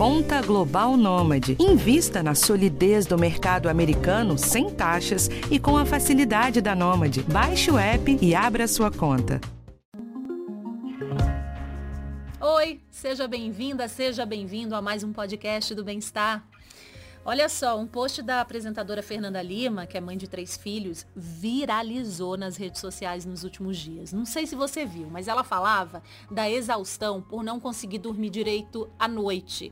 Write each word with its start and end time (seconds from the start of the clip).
Conta 0.00 0.40
Global 0.40 0.96
Nômade. 0.96 1.58
Invista 1.60 2.22
na 2.22 2.34
solidez 2.34 3.04
do 3.04 3.18
mercado 3.18 3.68
americano 3.68 4.38
sem 4.38 4.70
taxas 4.70 5.28
e 5.50 5.58
com 5.58 5.76
a 5.76 5.84
facilidade 5.84 6.62
da 6.62 6.74
Nômade. 6.74 7.22
Baixe 7.24 7.70
o 7.70 7.76
app 7.76 8.18
e 8.18 8.34
abra 8.34 8.66
sua 8.66 8.90
conta. 8.90 9.38
Oi, 12.40 12.80
seja 12.90 13.28
bem-vinda, 13.28 13.86
seja 13.88 14.24
bem-vindo 14.24 14.74
a 14.74 14.80
mais 14.80 15.04
um 15.04 15.12
podcast 15.12 15.74
do 15.74 15.84
Bem-Estar. 15.84 16.48
Olha 17.22 17.50
só, 17.50 17.78
um 17.78 17.86
post 17.86 18.22
da 18.22 18.40
apresentadora 18.40 19.02
Fernanda 19.02 19.42
Lima, 19.42 19.86
que 19.86 19.98
é 19.98 20.00
mãe 20.00 20.16
de 20.16 20.26
três 20.26 20.56
filhos, 20.56 21.06
viralizou 21.14 22.34
nas 22.34 22.56
redes 22.56 22.80
sociais 22.80 23.26
nos 23.26 23.44
últimos 23.44 23.76
dias. 23.76 24.10
Não 24.10 24.24
sei 24.24 24.46
se 24.46 24.56
você 24.56 24.86
viu, 24.86 25.06
mas 25.10 25.28
ela 25.28 25.44
falava 25.44 26.02
da 26.30 26.50
exaustão 26.50 27.20
por 27.20 27.44
não 27.44 27.60
conseguir 27.60 27.98
dormir 27.98 28.30
direito 28.30 28.90
à 28.98 29.06
noite. 29.06 29.70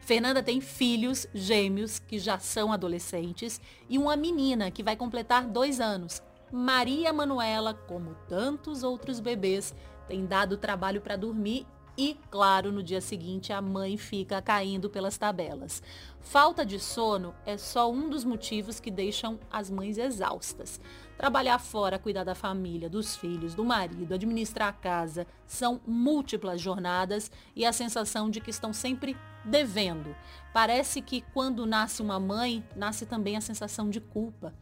Fernanda 0.00 0.42
tem 0.42 0.60
filhos 0.60 1.28
gêmeos 1.32 2.00
que 2.00 2.18
já 2.18 2.40
são 2.40 2.72
adolescentes 2.72 3.60
e 3.88 3.96
uma 3.96 4.16
menina 4.16 4.68
que 4.68 4.82
vai 4.82 4.96
completar 4.96 5.46
dois 5.46 5.80
anos. 5.80 6.20
Maria 6.50 7.12
Manuela, 7.12 7.74
como 7.74 8.16
tantos 8.26 8.82
outros 8.82 9.20
bebês, 9.20 9.72
tem 10.08 10.26
dado 10.26 10.56
trabalho 10.56 11.00
para 11.00 11.14
dormir 11.14 11.64
e, 11.98 12.16
claro, 12.30 12.70
no 12.70 12.80
dia 12.80 13.00
seguinte 13.00 13.52
a 13.52 13.60
mãe 13.60 13.96
fica 13.96 14.40
caindo 14.40 14.88
pelas 14.88 15.18
tabelas. 15.18 15.82
Falta 16.20 16.64
de 16.64 16.78
sono 16.78 17.34
é 17.44 17.56
só 17.56 17.90
um 17.90 18.08
dos 18.08 18.24
motivos 18.24 18.78
que 18.78 18.88
deixam 18.88 19.36
as 19.50 19.68
mães 19.68 19.98
exaustas. 19.98 20.80
Trabalhar 21.16 21.58
fora, 21.58 21.98
cuidar 21.98 22.22
da 22.22 22.36
família, 22.36 22.88
dos 22.88 23.16
filhos, 23.16 23.52
do 23.52 23.64
marido, 23.64 24.14
administrar 24.14 24.68
a 24.68 24.72
casa, 24.72 25.26
são 25.44 25.80
múltiplas 25.84 26.60
jornadas 26.60 27.32
e 27.56 27.66
a 27.66 27.72
sensação 27.72 28.30
de 28.30 28.40
que 28.40 28.50
estão 28.50 28.72
sempre 28.72 29.16
devendo. 29.44 30.14
Parece 30.52 31.02
que 31.02 31.22
quando 31.34 31.66
nasce 31.66 32.00
uma 32.00 32.20
mãe, 32.20 32.62
nasce 32.76 33.06
também 33.06 33.36
a 33.36 33.40
sensação 33.40 33.90
de 33.90 34.00
culpa. 34.00 34.54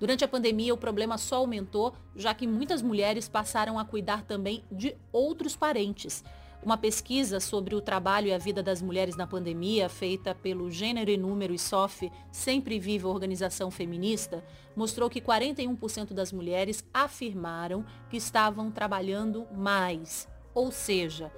Durante 0.00 0.24
a 0.24 0.28
pandemia, 0.28 0.74
o 0.74 0.78
problema 0.78 1.16
só 1.18 1.36
aumentou, 1.36 1.94
já 2.16 2.34
que 2.34 2.48
muitas 2.48 2.82
mulheres 2.82 3.28
passaram 3.28 3.78
a 3.78 3.84
cuidar 3.84 4.24
também 4.24 4.64
de 4.72 4.96
outros 5.12 5.54
parentes. 5.54 6.24
Uma 6.62 6.76
pesquisa 6.76 7.40
sobre 7.40 7.74
o 7.74 7.80
trabalho 7.80 8.26
e 8.26 8.34
a 8.34 8.38
vida 8.38 8.62
das 8.62 8.82
mulheres 8.82 9.16
na 9.16 9.26
pandemia, 9.26 9.88
feita 9.88 10.34
pelo 10.34 10.70
Gênero 10.70 11.10
e 11.10 11.16
Número 11.16 11.54
e 11.54 11.58
SOF, 11.58 12.12
Sempre 12.30 12.78
Viva 12.78 13.08
Organização 13.08 13.70
Feminista, 13.70 14.44
mostrou 14.76 15.08
que 15.08 15.22
41% 15.22 16.12
das 16.12 16.30
mulheres 16.30 16.84
afirmaram 16.92 17.82
que 18.10 18.18
estavam 18.18 18.70
trabalhando 18.70 19.46
mais. 19.56 20.28
Ou 20.52 20.70
seja, 20.70 21.32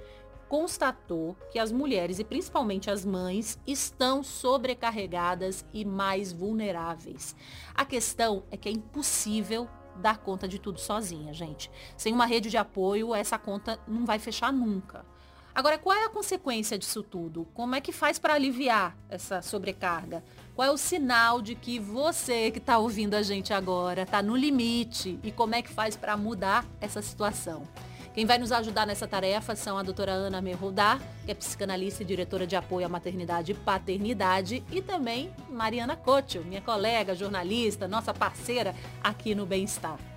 constatou 0.49 1.37
que 1.49 1.57
as 1.57 1.71
mulheres 1.71 2.19
e 2.19 2.25
principalmente 2.25 2.91
as 2.91 3.05
mães 3.05 3.57
estão 3.65 4.23
sobrecarregadas 4.23 5.65
e 5.73 5.85
mais 5.85 6.33
vulneráveis. 6.33 7.33
A 7.73 7.85
questão 7.85 8.43
é 8.51 8.57
que 8.57 8.67
é 8.67 8.73
impossível 8.73 9.69
dar 9.95 10.17
conta 10.17 10.49
de 10.49 10.59
tudo 10.59 10.81
sozinha, 10.81 11.33
gente. 11.33 11.71
Sem 11.95 12.13
uma 12.13 12.25
rede 12.25 12.49
de 12.49 12.57
apoio, 12.57 13.15
essa 13.15 13.37
conta 13.37 13.79
não 13.87 14.05
vai 14.05 14.19
fechar 14.19 14.51
nunca. 14.51 15.12
Agora, 15.55 15.77
qual 15.77 15.95
é 15.95 16.05
a 16.05 16.09
consequência 16.09 16.79
disso 16.79 17.03
tudo? 17.03 17.47
Como 17.53 17.75
é 17.75 17.81
que 17.81 17.91
faz 17.91 18.17
para 18.17 18.33
aliviar 18.33 18.97
essa 19.07 19.39
sobrecarga? 19.39 20.23
Qual 20.55 20.67
é 20.67 20.71
o 20.71 20.77
sinal 20.77 21.43
de 21.43 21.53
que 21.53 21.79
você 21.79 22.49
que 22.49 22.57
está 22.57 22.79
ouvindo 22.79 23.13
a 23.13 23.21
gente 23.21 23.53
agora 23.53 24.01
está 24.01 24.23
no 24.23 24.35
limite? 24.35 25.19
E 25.23 25.31
como 25.31 25.53
é 25.53 25.61
que 25.61 25.69
faz 25.69 25.95
para 25.95 26.17
mudar 26.17 26.65
essa 26.81 27.03
situação? 27.03 27.67
Quem 28.15 28.25
vai 28.25 28.39
nos 28.39 28.51
ajudar 28.51 28.87
nessa 28.87 29.07
tarefa 29.07 29.55
são 29.55 29.77
a 29.77 29.83
doutora 29.83 30.11
Ana 30.11 30.41
Merrodar, 30.41 30.99
que 31.23 31.31
é 31.31 31.35
psicanalista 31.35 32.01
e 32.01 32.05
diretora 32.05 32.47
de 32.47 32.55
apoio 32.55 32.87
à 32.87 32.89
maternidade 32.89 33.51
e 33.51 33.55
paternidade, 33.55 34.63
e 34.71 34.81
também 34.81 35.31
Mariana 35.49 35.95
Cocho, 35.95 36.41
minha 36.41 36.61
colega, 36.61 37.15
jornalista, 37.15 37.87
nossa 37.87 38.13
parceira 38.13 38.75
aqui 39.03 39.35
no 39.35 39.45
Bem-Estar. 39.45 40.12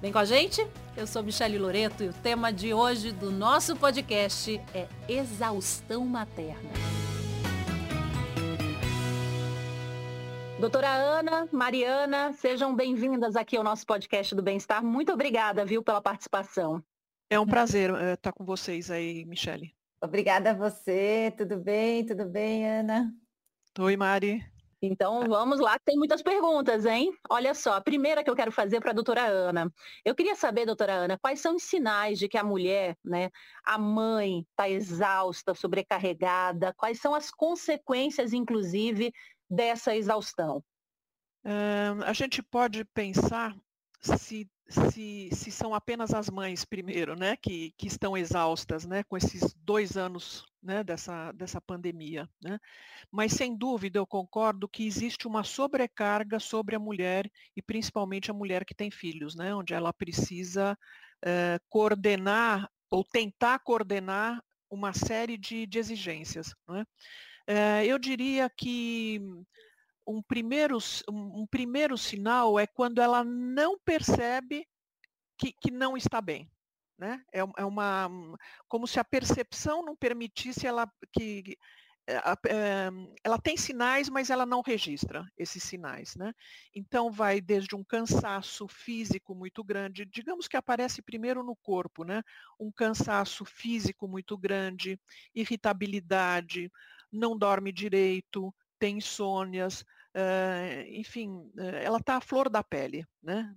Vem 0.00 0.10
com 0.10 0.18
a 0.18 0.24
gente? 0.24 0.66
Eu 0.96 1.06
sou 1.06 1.22
Michele 1.22 1.58
Loreto 1.58 2.02
e 2.02 2.08
o 2.08 2.12
tema 2.12 2.50
de 2.50 2.72
hoje 2.72 3.12
do 3.12 3.30
nosso 3.30 3.76
podcast 3.76 4.58
é 4.74 4.88
exaustão 5.06 6.06
materna. 6.06 6.70
Doutora 10.58 10.90
Ana, 10.90 11.46
Mariana, 11.52 12.32
sejam 12.32 12.74
bem-vindas 12.74 13.36
aqui 13.36 13.58
ao 13.58 13.64
nosso 13.64 13.84
podcast 13.84 14.34
do 14.34 14.42
Bem-Estar. 14.42 14.82
Muito 14.82 15.12
obrigada, 15.12 15.66
viu, 15.66 15.82
pela 15.82 16.00
participação. 16.00 16.82
É 17.28 17.38
um 17.38 17.46
prazer 17.46 17.92
uh, 17.92 18.14
estar 18.14 18.32
com 18.32 18.44
vocês 18.44 18.90
aí, 18.90 19.26
Michele. 19.26 19.74
Obrigada 20.02 20.52
a 20.52 20.54
você. 20.54 21.30
Tudo 21.36 21.58
bem? 21.58 22.06
Tudo 22.06 22.24
bem, 22.24 22.66
Ana? 22.66 23.12
Oi, 23.78 23.96
Mari. 23.98 24.42
Então 24.82 25.28
vamos 25.28 25.60
lá, 25.60 25.78
tem 25.78 25.96
muitas 25.96 26.22
perguntas, 26.22 26.86
hein? 26.86 27.12
Olha 27.28 27.54
só, 27.54 27.74
a 27.74 27.80
primeira 27.80 28.24
que 28.24 28.30
eu 28.30 28.34
quero 28.34 28.50
fazer 28.50 28.80
para 28.80 28.92
a 28.92 28.94
doutora 28.94 29.26
Ana. 29.26 29.70
Eu 30.04 30.14
queria 30.14 30.34
saber, 30.34 30.64
doutora 30.64 30.94
Ana, 30.94 31.18
quais 31.18 31.40
são 31.40 31.56
os 31.56 31.64
sinais 31.64 32.18
de 32.18 32.28
que 32.28 32.38
a 32.38 32.44
mulher, 32.44 32.96
né, 33.04 33.30
a 33.62 33.76
mãe, 33.76 34.46
está 34.50 34.70
exausta, 34.70 35.54
sobrecarregada? 35.54 36.72
Quais 36.78 36.98
são 36.98 37.14
as 37.14 37.30
consequências, 37.30 38.32
inclusive, 38.32 39.12
dessa 39.50 39.94
exaustão? 39.94 40.64
A 42.06 42.12
gente 42.12 42.42
pode 42.42 42.84
pensar 42.86 43.54
se 44.00 44.48
se, 44.70 45.28
se 45.32 45.50
são 45.50 45.74
apenas 45.74 46.14
as 46.14 46.30
mães, 46.30 46.64
primeiro, 46.64 47.16
né, 47.16 47.36
que, 47.36 47.72
que 47.76 47.88
estão 47.88 48.16
exaustas, 48.16 48.86
né, 48.86 49.02
com 49.02 49.16
esses 49.16 49.52
dois 49.54 49.96
anos, 49.96 50.46
né, 50.62 50.84
dessa, 50.84 51.32
dessa 51.32 51.60
pandemia, 51.60 52.28
né, 52.40 52.58
mas 53.10 53.32
sem 53.32 53.56
dúvida 53.56 53.98
eu 53.98 54.06
concordo 54.06 54.68
que 54.68 54.86
existe 54.86 55.26
uma 55.26 55.42
sobrecarga 55.42 56.38
sobre 56.38 56.76
a 56.76 56.78
mulher 56.78 57.28
e 57.56 57.60
principalmente 57.60 58.30
a 58.30 58.34
mulher 58.34 58.64
que 58.64 58.74
tem 58.74 58.90
filhos, 58.90 59.34
né, 59.34 59.52
onde 59.54 59.74
ela 59.74 59.92
precisa 59.92 60.78
eh, 61.24 61.58
coordenar 61.68 62.70
ou 62.90 63.04
tentar 63.04 63.58
coordenar 63.58 64.40
uma 64.70 64.92
série 64.92 65.36
de, 65.36 65.66
de 65.66 65.78
exigências, 65.78 66.54
né. 66.68 66.84
Eh, 67.48 67.86
eu 67.86 67.98
diria 67.98 68.48
que 68.48 69.20
um 70.10 70.22
primeiro, 70.22 70.78
um 71.08 71.46
primeiro 71.46 71.96
sinal 71.96 72.58
é 72.58 72.66
quando 72.66 73.00
ela 73.00 73.24
não 73.24 73.78
percebe 73.78 74.66
que, 75.38 75.52
que 75.52 75.70
não 75.70 75.96
está 75.96 76.20
bem. 76.20 76.50
Né? 76.98 77.22
É, 77.32 77.40
é, 77.40 77.64
uma 77.64 78.10
como 78.68 78.86
se 78.86 79.00
a 79.00 79.04
percepção 79.04 79.82
não 79.82 79.96
permitisse 79.96 80.66
ela 80.66 80.86
que 81.12 81.56
é, 82.06 82.88
ela 83.24 83.38
tem 83.38 83.56
sinais, 83.56 84.10
mas 84.10 84.30
ela 84.30 84.44
não 84.44 84.60
registra 84.60 85.24
esses 85.38 85.62
sinais. 85.62 86.14
Né? 86.16 86.34
Então 86.74 87.10
vai 87.10 87.40
desde 87.40 87.74
um 87.74 87.82
cansaço 87.82 88.68
físico 88.68 89.34
muito 89.34 89.64
grande, 89.64 90.04
digamos 90.04 90.46
que 90.46 90.56
aparece 90.56 91.00
primeiro 91.00 91.42
no 91.42 91.56
corpo, 91.56 92.04
né? 92.04 92.22
um 92.58 92.70
cansaço 92.70 93.44
físico 93.44 94.06
muito 94.06 94.36
grande, 94.36 95.00
irritabilidade, 95.34 96.70
não 97.10 97.36
dorme 97.36 97.72
direito, 97.72 98.54
tem 98.78 98.98
insônias, 98.98 99.84
uh, 100.16 100.82
enfim, 100.88 101.50
uh, 101.56 101.76
ela 101.82 101.98
está 101.98 102.16
à 102.16 102.20
flor 102.20 102.48
da 102.48 102.62
pele, 102.62 103.04
né? 103.22 103.54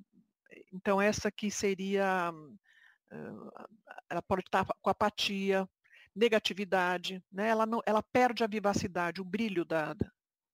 Então 0.72 1.02
essa 1.02 1.32
que 1.32 1.50
seria, 1.50 2.32
uh, 2.32 3.52
ela 4.10 4.22
pode 4.22 4.42
estar 4.42 4.66
tá 4.66 4.76
com 4.82 4.90
apatia, 4.90 5.68
negatividade, 6.16 7.24
né? 7.32 7.50
Ela 7.50 7.66
não, 7.66 7.82
ela 7.86 8.04
perde 8.04 8.44
a 8.44 8.48
vivacidade, 8.48 9.22
o 9.22 9.26
brilho 9.26 9.66
da, 9.66 9.96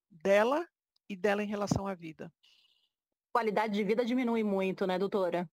dela 0.10 0.68
e 1.08 1.16
dela 1.16 1.44
em 1.44 1.48
relação 1.48 1.88
à 1.88 1.94
vida. 1.94 2.32
Qualidade 3.32 3.74
de 3.74 3.84
vida 3.84 4.04
diminui 4.04 4.44
muito, 4.44 4.88
né, 4.88 4.98
doutora? 4.98 5.50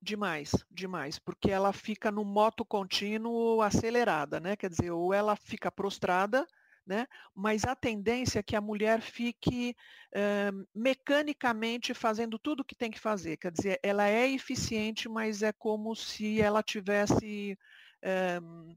Demais, 0.00 0.50
demais, 0.68 1.18
porque 1.18 1.48
ela 1.48 1.72
fica 1.72 2.10
no 2.10 2.24
moto 2.24 2.64
contínuo 2.64 3.62
acelerada, 3.62 4.40
né? 4.40 4.56
Quer 4.56 4.68
dizer, 4.68 4.90
ou 4.90 5.14
ela 5.14 5.36
fica 5.36 5.70
prostrada, 5.70 6.44
né? 6.86 7.06
mas 7.34 7.64
a 7.64 7.74
tendência 7.74 8.40
é 8.40 8.42
que 8.42 8.56
a 8.56 8.60
mulher 8.60 9.00
fique 9.00 9.76
uh, 10.14 10.66
mecanicamente 10.74 11.94
fazendo 11.94 12.38
tudo 12.38 12.60
o 12.60 12.64
que 12.64 12.74
tem 12.74 12.90
que 12.90 13.00
fazer. 13.00 13.36
Quer 13.36 13.52
dizer, 13.52 13.80
ela 13.82 14.08
é 14.08 14.28
eficiente, 14.28 15.08
mas 15.08 15.42
é 15.42 15.52
como 15.52 15.94
se 15.94 16.40
ela 16.40 16.62
tivesse 16.62 17.56
uh, 18.04 18.76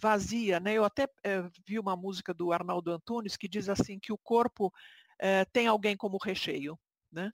vazia. 0.00 0.58
Né? 0.58 0.74
Eu 0.74 0.84
até 0.84 1.04
uh, 1.04 1.50
vi 1.64 1.78
uma 1.78 1.96
música 1.96 2.34
do 2.34 2.52
Arnaldo 2.52 2.90
Antunes 2.92 3.36
que 3.36 3.48
diz 3.48 3.68
assim 3.68 3.98
que 3.98 4.12
o 4.12 4.18
corpo 4.18 4.72
tem 5.50 5.66
alguém 5.66 5.96
como 5.96 6.18
recheio. 6.18 6.78
Né? 7.10 7.30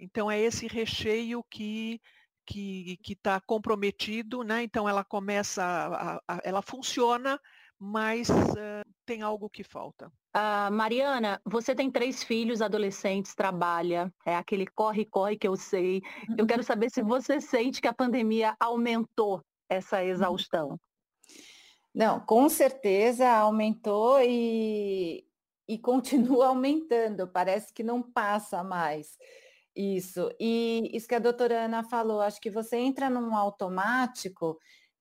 Então 0.00 0.28
é 0.28 0.40
esse 0.40 0.66
recheio 0.66 1.44
que 1.48 2.00
que 2.44 2.98
está 3.06 3.40
comprometido, 3.40 4.42
né? 4.42 4.64
então 4.64 4.88
ela 4.88 5.04
começa, 5.04 5.62
a, 5.62 6.16
a, 6.26 6.40
ela 6.42 6.60
funciona, 6.60 7.40
mas 7.80 8.28
uh, 8.28 8.84
tem 9.06 9.22
algo 9.22 9.48
que 9.48 9.64
falta. 9.64 10.08
Uh, 10.36 10.70
Mariana, 10.70 11.40
você 11.44 11.74
tem 11.74 11.90
três 11.90 12.22
filhos 12.22 12.60
adolescentes, 12.60 13.34
trabalha, 13.34 14.12
é 14.26 14.36
aquele 14.36 14.66
corre-corre 14.66 15.36
que 15.36 15.48
eu 15.48 15.56
sei. 15.56 16.02
Eu 16.36 16.46
quero 16.46 16.62
saber 16.62 16.90
se 16.90 17.02
você 17.02 17.40
sente 17.40 17.80
que 17.80 17.88
a 17.88 17.94
pandemia 17.94 18.54
aumentou 18.60 19.42
essa 19.68 20.04
exaustão. 20.04 20.78
Não, 21.94 22.20
com 22.20 22.48
certeza 22.48 23.28
aumentou 23.28 24.20
e, 24.20 25.24
e 25.66 25.78
continua 25.78 26.48
aumentando, 26.52 27.26
parece 27.26 27.72
que 27.72 27.82
não 27.82 28.02
passa 28.02 28.62
mais. 28.62 29.16
Isso. 29.74 30.30
E 30.38 30.90
isso 30.92 31.08
que 31.08 31.14
a 31.14 31.20
doutora 31.20 31.64
Ana 31.64 31.82
falou, 31.82 32.20
acho 32.20 32.40
que 32.40 32.50
você 32.50 32.76
entra 32.76 33.08
num 33.08 33.34
automático 33.34 34.58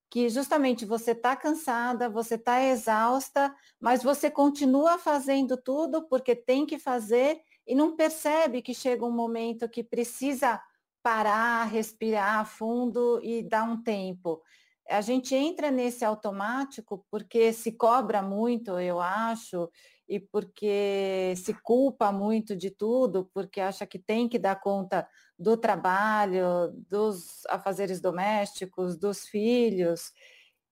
que 0.10 0.28
justamente 0.28 0.86
você 0.86 1.12
está 1.12 1.36
cansada, 1.36 2.10
você 2.10 2.36
está 2.36 2.64
exausta, 2.64 3.54
mas 3.80 4.02
você 4.02 4.30
continua 4.32 4.98
fazendo 4.98 5.56
tudo 5.56 6.08
porque 6.08 6.36
tem 6.36 6.66
que 6.66 6.80
fazer 6.80 7.40
e 7.68 7.76
não 7.76 7.96
percebe 7.96 8.62
que 8.62 8.74
chega 8.74 9.06
um 9.06 9.12
momento 9.12 9.70
que 9.70 9.84
precisa 9.84 10.60
parar, 11.04 11.66
respirar 11.66 12.46
fundo 12.46 13.20
e 13.24 13.44
dar 13.44 13.64
um 13.64 13.82
tempo. 13.82 14.42
A 14.90 15.02
gente 15.02 15.36
entra 15.36 15.70
nesse 15.70 16.04
automático 16.04 17.06
porque 17.12 17.54
se 17.54 17.72
cobra 17.74 18.24
muito, 18.24 18.80
eu 18.80 19.00
acho, 19.00 19.70
e 20.10 20.20
porque 20.20 21.36
se 21.38 21.54
culpa 21.54 22.12
muito 22.12 22.56
de 22.56 22.72
tudo, 22.72 23.30
porque 23.32 23.62
acha 23.62 23.86
que 23.86 24.00
tem 24.00 24.28
que 24.28 24.40
dar 24.40 24.60
conta 24.60 25.08
do 25.38 25.56
trabalho, 25.56 26.74
dos 26.90 27.46
afazeres 27.48 28.02
domésticos, 28.02 28.98
dos 28.98 29.28
filhos. 29.28 30.12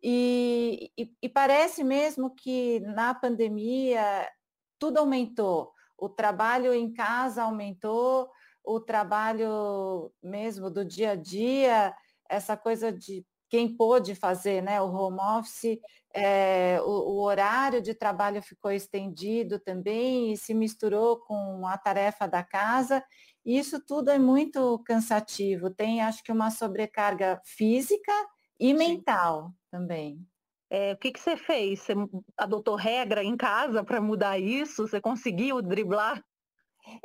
E, 0.01 0.91
e, 0.97 1.13
e 1.21 1.29
parece 1.29 1.83
mesmo 1.83 2.33
que 2.33 2.79
na 2.79 3.13
pandemia 3.13 4.27
tudo 4.79 4.97
aumentou. 4.97 5.71
O 5.95 6.09
trabalho 6.09 6.73
em 6.73 6.91
casa 6.91 7.43
aumentou, 7.43 8.29
o 8.63 8.79
trabalho 8.79 10.11
mesmo 10.21 10.71
do 10.71 10.83
dia 10.83 11.11
a 11.11 11.15
dia, 11.15 11.95
essa 12.27 12.57
coisa 12.57 12.91
de 12.91 13.23
quem 13.49 13.75
pôde 13.75 14.15
fazer 14.15 14.61
né, 14.61 14.81
o 14.81 14.91
home 14.91 15.19
office, 15.19 15.79
é, 16.13 16.79
o, 16.81 16.89
o, 16.89 17.21
horário 17.21 17.81
de 17.81 17.93
trabalho 17.93 18.41
ficou 18.41 18.71
estendido 18.71 19.59
também 19.59 20.31
e 20.31 20.37
se 20.37 20.53
misturou 20.53 21.19
com 21.19 21.65
a 21.67 21.77
tarefa 21.77 22.27
da 22.27 22.43
casa. 22.43 23.03
Isso 23.45 23.79
tudo 23.85 24.09
é 24.09 24.17
muito 24.17 24.79
cansativo. 24.85 25.69
Tem, 25.69 26.01
acho 26.01 26.23
que, 26.23 26.31
uma 26.31 26.49
sobrecarga 26.49 27.41
física 27.45 28.11
e 28.59 28.69
Sim. 28.69 28.77
mental 28.77 29.51
também. 29.71 30.19
É, 30.69 30.93
o 30.93 30.97
que, 30.97 31.11
que 31.11 31.19
você 31.19 31.37
fez? 31.37 31.81
Você 31.81 31.93
adotou 32.35 32.75
regra 32.75 33.23
em 33.23 33.37
casa 33.37 33.83
para 33.83 34.01
mudar 34.01 34.37
isso? 34.37 34.87
Você 34.87 34.99
conseguiu 34.99 35.61
driblar? 35.61 36.21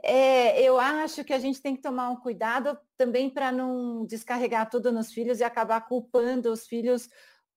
É, 0.02 0.60
eu 0.62 0.78
acho 0.78 1.24
que 1.24 1.32
a 1.32 1.38
gente 1.38 1.60
tem 1.60 1.74
que 1.76 1.82
tomar 1.82 2.10
um 2.10 2.16
cuidado 2.16 2.78
também 2.96 3.30
para 3.30 3.52
não 3.52 4.04
descarregar 4.06 4.68
tudo 4.68 4.92
nos 4.92 5.12
filhos 5.12 5.40
e 5.40 5.44
acabar 5.44 5.80
culpando 5.82 6.50
os 6.50 6.66
filhos 6.66 7.08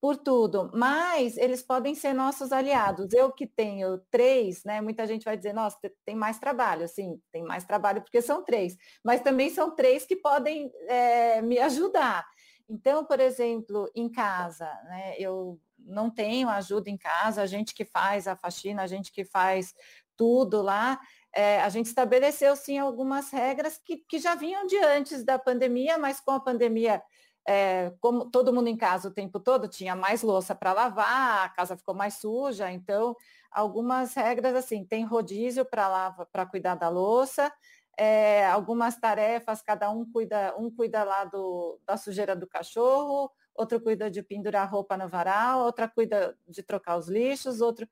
por 0.01 0.17
tudo. 0.17 0.69
Mas 0.73 1.37
eles 1.37 1.63
podem 1.63 1.95
ser 1.95 2.13
nossos 2.13 2.51
aliados. 2.51 3.11
Eu 3.13 3.31
que 3.31 3.47
tenho 3.47 3.97
três, 4.11 4.63
né? 4.63 4.81
Muita 4.81 5.07
gente 5.07 5.25
vai 5.25 5.35
dizer, 5.35 5.53
nossa, 5.53 5.77
tem 6.05 6.15
mais 6.15 6.37
trabalho. 6.37 6.87
Sim, 6.87 7.19
tem 7.31 7.43
mais 7.43 7.65
trabalho 7.65 8.01
porque 8.01 8.21
são 8.21 8.43
três. 8.43 8.77
Mas 9.03 9.21
também 9.21 9.49
são 9.49 9.75
três 9.75 10.05
que 10.05 10.15
podem 10.15 10.71
é, 10.87 11.41
me 11.41 11.57
ajudar. 11.59 12.25
Então, 12.69 13.05
por 13.05 13.19
exemplo, 13.19 13.89
em 13.95 14.09
casa, 14.09 14.65
né? 14.85 15.15
Eu 15.17 15.59
não 15.77 16.09
tenho 16.09 16.49
ajuda 16.49 16.89
em 16.89 16.97
casa, 16.97 17.41
a 17.41 17.45
gente 17.45 17.73
que 17.73 17.85
faz 17.85 18.27
a 18.27 18.35
faxina, 18.35 18.81
a 18.81 18.87
gente 18.87 19.11
que 19.11 19.23
faz 19.23 19.73
tudo 20.17 20.61
lá, 20.61 20.99
é, 21.35 21.59
a 21.61 21.67
gente 21.69 21.87
estabeleceu 21.87 22.55
sim 22.55 22.77
algumas 22.79 23.29
regras 23.29 23.77
que, 23.77 23.97
que 23.97 24.19
já 24.19 24.35
vinham 24.35 24.65
de 24.65 24.77
antes 24.77 25.23
da 25.23 25.37
pandemia, 25.37 25.97
mas 25.97 26.21
com 26.21 26.31
a 26.31 26.39
pandemia, 26.39 27.03
é, 27.45 27.91
como 27.99 28.31
todo 28.31 28.53
mundo 28.53 28.69
em 28.69 28.77
casa 28.77 29.09
o 29.09 29.13
tempo 29.13 29.37
todo, 29.39 29.67
tinha 29.67 29.95
mais 29.95 30.21
louça 30.21 30.55
para 30.55 30.71
lavar, 30.71 31.45
a 31.45 31.49
casa 31.49 31.75
ficou 31.75 31.93
mais 31.93 32.15
suja, 32.15 32.71
então 32.71 33.15
algumas 33.51 34.13
regras 34.13 34.55
assim, 34.55 34.85
tem 34.85 35.03
rodízio 35.03 35.65
para 35.65 36.45
cuidar 36.49 36.75
da 36.75 36.87
louça, 36.87 37.51
é, 37.97 38.45
algumas 38.47 38.97
tarefas, 38.97 39.61
cada 39.61 39.89
um 39.91 40.09
cuida, 40.09 40.55
um 40.57 40.71
cuida 40.71 41.03
lá 41.03 41.25
do, 41.25 41.79
da 41.85 41.97
sujeira 41.97 42.35
do 42.35 42.47
cachorro, 42.47 43.29
outro 43.53 43.79
cuida 43.81 44.09
de 44.09 44.23
pendurar 44.23 44.69
roupa 44.69 44.97
no 44.97 45.07
varal, 45.09 45.65
outra 45.65 45.87
cuida 45.87 46.37
de 46.47 46.63
trocar 46.63 46.97
os 46.97 47.07
lixos, 47.07 47.61
outro. 47.61 47.87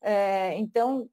É, 0.00 0.54
então, 0.56 1.08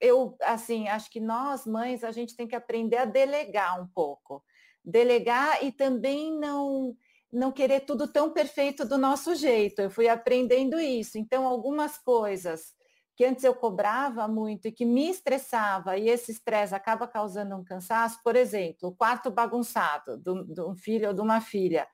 eu, 0.00 0.36
assim, 0.42 0.88
acho 0.88 1.10
que 1.10 1.20
nós, 1.20 1.66
mães, 1.66 2.02
a 2.02 2.10
gente 2.10 2.34
tem 2.34 2.46
que 2.46 2.56
aprender 2.56 2.96
a 2.96 3.04
delegar 3.04 3.80
um 3.80 3.86
pouco. 3.86 4.42
Delegar 4.84 5.62
e 5.64 5.72
também 5.72 6.36
não 6.38 6.96
não 7.32 7.52
querer 7.52 7.82
tudo 7.82 8.08
tão 8.08 8.32
perfeito 8.32 8.84
do 8.84 8.98
nosso 8.98 9.36
jeito. 9.36 9.80
Eu 9.80 9.88
fui 9.88 10.08
aprendendo 10.08 10.80
isso. 10.80 11.16
Então, 11.16 11.46
algumas 11.46 11.96
coisas 11.96 12.74
que 13.14 13.24
antes 13.24 13.44
eu 13.44 13.54
cobrava 13.54 14.26
muito 14.26 14.66
e 14.66 14.72
que 14.72 14.84
me 14.84 15.10
estressava, 15.10 15.96
e 15.98 16.08
esse 16.08 16.32
estresse 16.32 16.74
acaba 16.74 17.06
causando 17.06 17.54
um 17.54 17.62
cansaço, 17.62 18.18
por 18.24 18.34
exemplo, 18.34 18.88
o 18.88 18.96
quarto 18.96 19.30
bagunçado 19.30 20.16
de 20.16 20.62
um 20.62 20.74
filho 20.74 21.08
ou 21.08 21.14
de 21.14 21.20
uma 21.20 21.40
filha. 21.40 21.86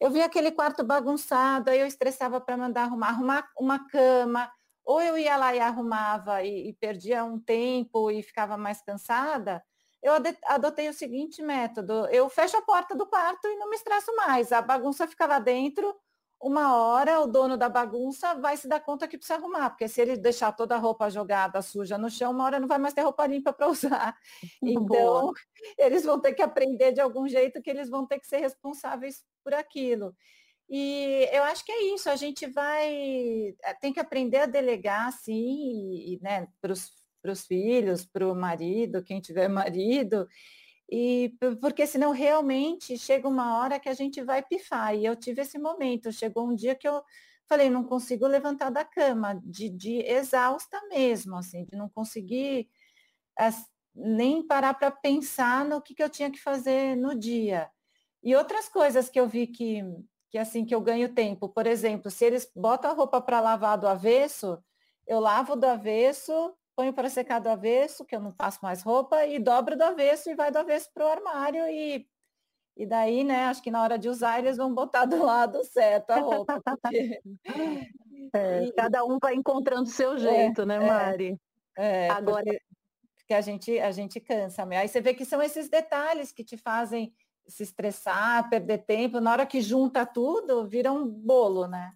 Eu 0.00 0.10
vi 0.10 0.22
aquele 0.22 0.52
quarto 0.52 0.84
bagunçado, 0.84 1.70
aí 1.70 1.80
eu 1.80 1.86
estressava 1.86 2.40
para 2.40 2.56
mandar 2.56 2.84
arrumar, 2.84 3.08
arrumar 3.08 3.48
uma 3.58 3.86
cama, 3.88 4.50
ou 4.84 5.00
eu 5.00 5.16
ia 5.18 5.36
lá 5.36 5.54
e 5.54 5.60
arrumava 5.60 6.42
e, 6.42 6.68
e 6.68 6.72
perdia 6.74 7.24
um 7.24 7.38
tempo 7.38 8.10
e 8.10 8.22
ficava 8.22 8.56
mais 8.56 8.82
cansada, 8.82 9.62
eu 10.02 10.12
adotei 10.46 10.88
o 10.88 10.94
seguinte 10.94 11.42
método, 11.42 12.06
eu 12.06 12.28
fecho 12.30 12.56
a 12.56 12.62
porta 12.62 12.96
do 12.96 13.06
quarto 13.06 13.46
e 13.46 13.56
não 13.56 13.68
me 13.68 13.76
estresso 13.76 14.14
mais. 14.16 14.50
A 14.50 14.62
bagunça 14.62 15.06
fica 15.06 15.26
lá 15.26 15.38
dentro, 15.38 15.94
uma 16.40 16.74
hora 16.74 17.20
o 17.20 17.26
dono 17.26 17.54
da 17.58 17.68
bagunça 17.68 18.34
vai 18.34 18.56
se 18.56 18.66
dar 18.66 18.80
conta 18.80 19.06
que 19.06 19.18
precisa 19.18 19.38
arrumar, 19.38 19.68
porque 19.68 19.86
se 19.86 20.00
ele 20.00 20.16
deixar 20.16 20.52
toda 20.52 20.74
a 20.74 20.78
roupa 20.78 21.10
jogada, 21.10 21.60
suja 21.60 21.98
no 21.98 22.08
chão, 22.08 22.32
uma 22.32 22.44
hora 22.44 22.58
não 22.58 22.66
vai 22.66 22.78
mais 22.78 22.94
ter 22.94 23.02
roupa 23.02 23.26
limpa 23.26 23.52
para 23.52 23.68
usar. 24.08 24.16
Então, 24.62 24.86
Boa. 24.86 25.34
eles 25.76 26.02
vão 26.02 26.18
ter 26.18 26.32
que 26.32 26.40
aprender 26.40 26.92
de 26.92 27.00
algum 27.00 27.28
jeito 27.28 27.60
que 27.60 27.68
eles 27.68 27.90
vão 27.90 28.06
ter 28.06 28.18
que 28.18 28.26
ser 28.26 28.38
responsáveis 28.38 29.22
por 29.44 29.52
aquilo. 29.52 30.14
E 30.70 31.28
eu 31.32 31.42
acho 31.44 31.64
que 31.64 31.72
é 31.72 31.94
isso, 31.94 32.08
a 32.08 32.14
gente 32.14 32.46
vai, 32.46 32.86
eh, 33.60 33.74
tem 33.80 33.92
que 33.92 33.98
aprender 33.98 34.38
a 34.38 34.46
delegar, 34.46 35.12
sim, 35.12 35.34
e, 35.96 36.20
né, 36.22 36.46
para 36.60 36.72
os 36.72 37.44
filhos, 37.44 38.06
para 38.06 38.26
o 38.28 38.36
marido, 38.36 39.02
quem 39.02 39.20
tiver 39.20 39.48
marido, 39.74 40.28
e 40.90 41.34
porque 41.60 41.86
senão 41.86 42.12
realmente 42.12 42.98
chega 42.98 43.28
uma 43.28 43.58
hora 43.58 43.80
que 43.80 43.88
a 43.88 43.94
gente 43.94 44.22
vai 44.22 44.42
pifar. 44.42 44.94
E 44.96 45.04
eu 45.04 45.16
tive 45.16 45.42
esse 45.42 45.58
momento, 45.58 46.12
chegou 46.12 46.48
um 46.48 46.54
dia 46.54 46.74
que 46.74 46.88
eu 46.88 47.02
falei, 47.48 47.70
não 47.70 47.84
consigo 47.84 48.26
levantar 48.26 48.70
da 48.70 48.84
cama, 48.84 49.40
de, 49.44 49.68
de 49.70 49.98
exausta 50.06 50.80
mesmo, 50.88 51.36
assim, 51.36 51.64
de 51.64 51.76
não 51.76 51.88
conseguir 51.88 52.68
as, 53.38 53.66
nem 53.94 54.46
parar 54.46 54.74
para 54.74 54.90
pensar 54.90 55.64
no 55.64 55.82
que, 55.82 55.94
que 55.94 56.02
eu 56.02 56.10
tinha 56.10 56.30
que 56.30 56.40
fazer 56.40 56.96
no 56.96 57.14
dia. 57.18 57.70
E 58.22 58.34
outras 58.36 58.68
coisas 58.68 59.08
que 59.08 59.18
eu 59.18 59.28
vi 59.28 59.46
que 59.46 59.82
que 60.30 60.38
é 60.38 60.40
assim 60.40 60.64
que 60.64 60.74
eu 60.74 60.80
ganho 60.80 61.12
tempo. 61.12 61.48
Por 61.48 61.66
exemplo, 61.66 62.10
se 62.10 62.24
eles 62.24 62.50
botam 62.54 62.90
a 62.90 62.94
roupa 62.94 63.20
para 63.20 63.40
lavar 63.40 63.76
do 63.76 63.88
avesso, 63.88 64.62
eu 65.06 65.18
lavo 65.18 65.56
do 65.56 65.66
avesso, 65.66 66.54
ponho 66.76 66.92
para 66.92 67.10
secar 67.10 67.40
do 67.40 67.48
avesso, 67.48 68.04
que 68.04 68.14
eu 68.14 68.20
não 68.20 68.32
passo 68.32 68.60
mais 68.62 68.82
roupa, 68.82 69.26
e 69.26 69.38
dobro 69.38 69.76
do 69.76 69.82
avesso 69.82 70.30
e 70.30 70.34
vai 70.34 70.50
do 70.50 70.58
avesso 70.58 70.88
para 70.94 71.04
o 71.04 71.08
armário 71.08 71.66
e 71.66 72.08
e 72.76 72.86
daí, 72.86 73.24
né, 73.24 73.44
acho 73.44 73.62
que 73.62 73.70
na 73.70 73.82
hora 73.82 73.98
de 73.98 74.08
usar 74.08 74.38
eles 74.38 74.56
vão 74.56 74.72
botar 74.72 75.04
do 75.04 75.22
lado 75.22 75.62
certo 75.64 76.12
a 76.12 76.20
roupa. 76.20 76.60
Porque... 76.64 77.20
É, 78.32 78.62
e... 78.62 78.72
Cada 78.72 79.04
um 79.04 79.18
vai 79.20 79.34
encontrando 79.34 79.84
o 79.84 79.92
seu 79.92 80.16
jeito, 80.16 80.64
né, 80.64 80.76
é, 80.76 80.78
né, 80.78 80.86
Mari? 80.86 81.40
É, 81.76 82.08
Agora 82.10 82.44
que 83.26 83.34
a 83.34 83.40
gente, 83.40 83.78
a 83.78 83.90
gente 83.90 84.20
cansa. 84.20 84.66
Aí 84.68 84.86
você 84.86 85.00
vê 85.00 85.14
que 85.14 85.24
são 85.24 85.42
esses 85.42 85.68
detalhes 85.68 86.30
que 86.30 86.44
te 86.44 86.56
fazem 86.56 87.12
se 87.50 87.62
estressar, 87.62 88.48
perder 88.48 88.78
tempo, 88.78 89.20
na 89.20 89.32
hora 89.32 89.46
que 89.46 89.60
junta 89.60 90.06
tudo, 90.06 90.66
vira 90.66 90.92
um 90.92 91.06
bolo, 91.08 91.66
né? 91.66 91.92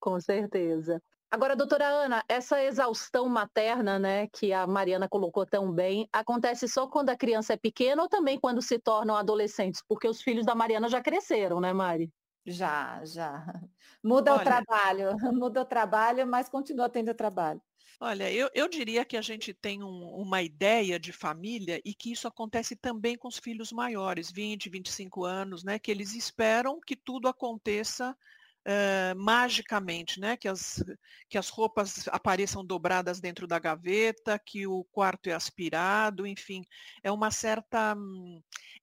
Com 0.00 0.20
certeza. 0.20 1.02
Agora, 1.30 1.54
doutora 1.54 1.86
Ana, 1.86 2.24
essa 2.26 2.62
exaustão 2.64 3.28
materna, 3.28 3.98
né, 3.98 4.28
que 4.28 4.50
a 4.52 4.66
Mariana 4.66 5.06
colocou 5.08 5.44
tão 5.44 5.70
bem, 5.70 6.08
acontece 6.10 6.66
só 6.66 6.86
quando 6.86 7.10
a 7.10 7.16
criança 7.16 7.52
é 7.52 7.56
pequena 7.56 8.02
ou 8.02 8.08
também 8.08 8.40
quando 8.40 8.62
se 8.62 8.78
tornam 8.78 9.14
adolescentes? 9.14 9.82
Porque 9.86 10.08
os 10.08 10.22
filhos 10.22 10.46
da 10.46 10.54
Mariana 10.54 10.88
já 10.88 11.02
cresceram, 11.02 11.60
né, 11.60 11.72
Mari? 11.72 12.10
Já, 12.46 13.04
já. 13.04 13.44
Muda 14.02 14.32
Olha, 14.32 14.40
o 14.40 14.44
trabalho, 14.44 15.08
muda 15.34 15.60
o 15.60 15.64
trabalho, 15.66 16.26
mas 16.26 16.48
continua 16.48 16.88
tendo 16.88 17.14
trabalho. 17.14 17.60
Olha, 18.00 18.30
eu, 18.32 18.48
eu 18.54 18.68
diria 18.68 19.04
que 19.04 19.16
a 19.16 19.22
gente 19.22 19.52
tem 19.52 19.82
um, 19.82 20.14
uma 20.14 20.40
ideia 20.40 21.00
de 21.00 21.12
família 21.12 21.80
e 21.84 21.92
que 21.92 22.12
isso 22.12 22.28
acontece 22.28 22.76
também 22.76 23.16
com 23.18 23.26
os 23.26 23.38
filhos 23.38 23.72
maiores, 23.72 24.30
20, 24.30 24.70
25 24.70 25.24
anos, 25.24 25.64
né? 25.64 25.80
Que 25.80 25.90
eles 25.90 26.14
esperam 26.14 26.80
que 26.80 26.94
tudo 26.94 27.26
aconteça 27.26 28.12
uh, 28.12 29.18
magicamente, 29.18 30.20
né? 30.20 30.36
Que 30.36 30.46
as, 30.46 30.80
que 31.28 31.36
as 31.36 31.48
roupas 31.48 32.06
apareçam 32.08 32.64
dobradas 32.64 33.18
dentro 33.18 33.48
da 33.48 33.58
gaveta, 33.58 34.38
que 34.38 34.64
o 34.64 34.84
quarto 34.92 35.28
é 35.28 35.32
aspirado, 35.32 36.24
enfim, 36.24 36.62
é 37.02 37.10
uma 37.10 37.32
certa 37.32 37.96
hum, 37.96 38.40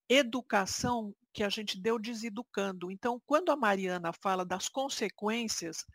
educação 0.10 1.16
que 1.32 1.44
a 1.44 1.50
gente 1.50 1.80
deu 1.80 1.98
deseducando. 1.98 2.92
Então, 2.92 3.22
quando 3.26 3.50
a 3.50 3.56
Mariana 3.56 4.12
fala 4.12 4.44
das 4.44 4.68
consequências 4.68 5.86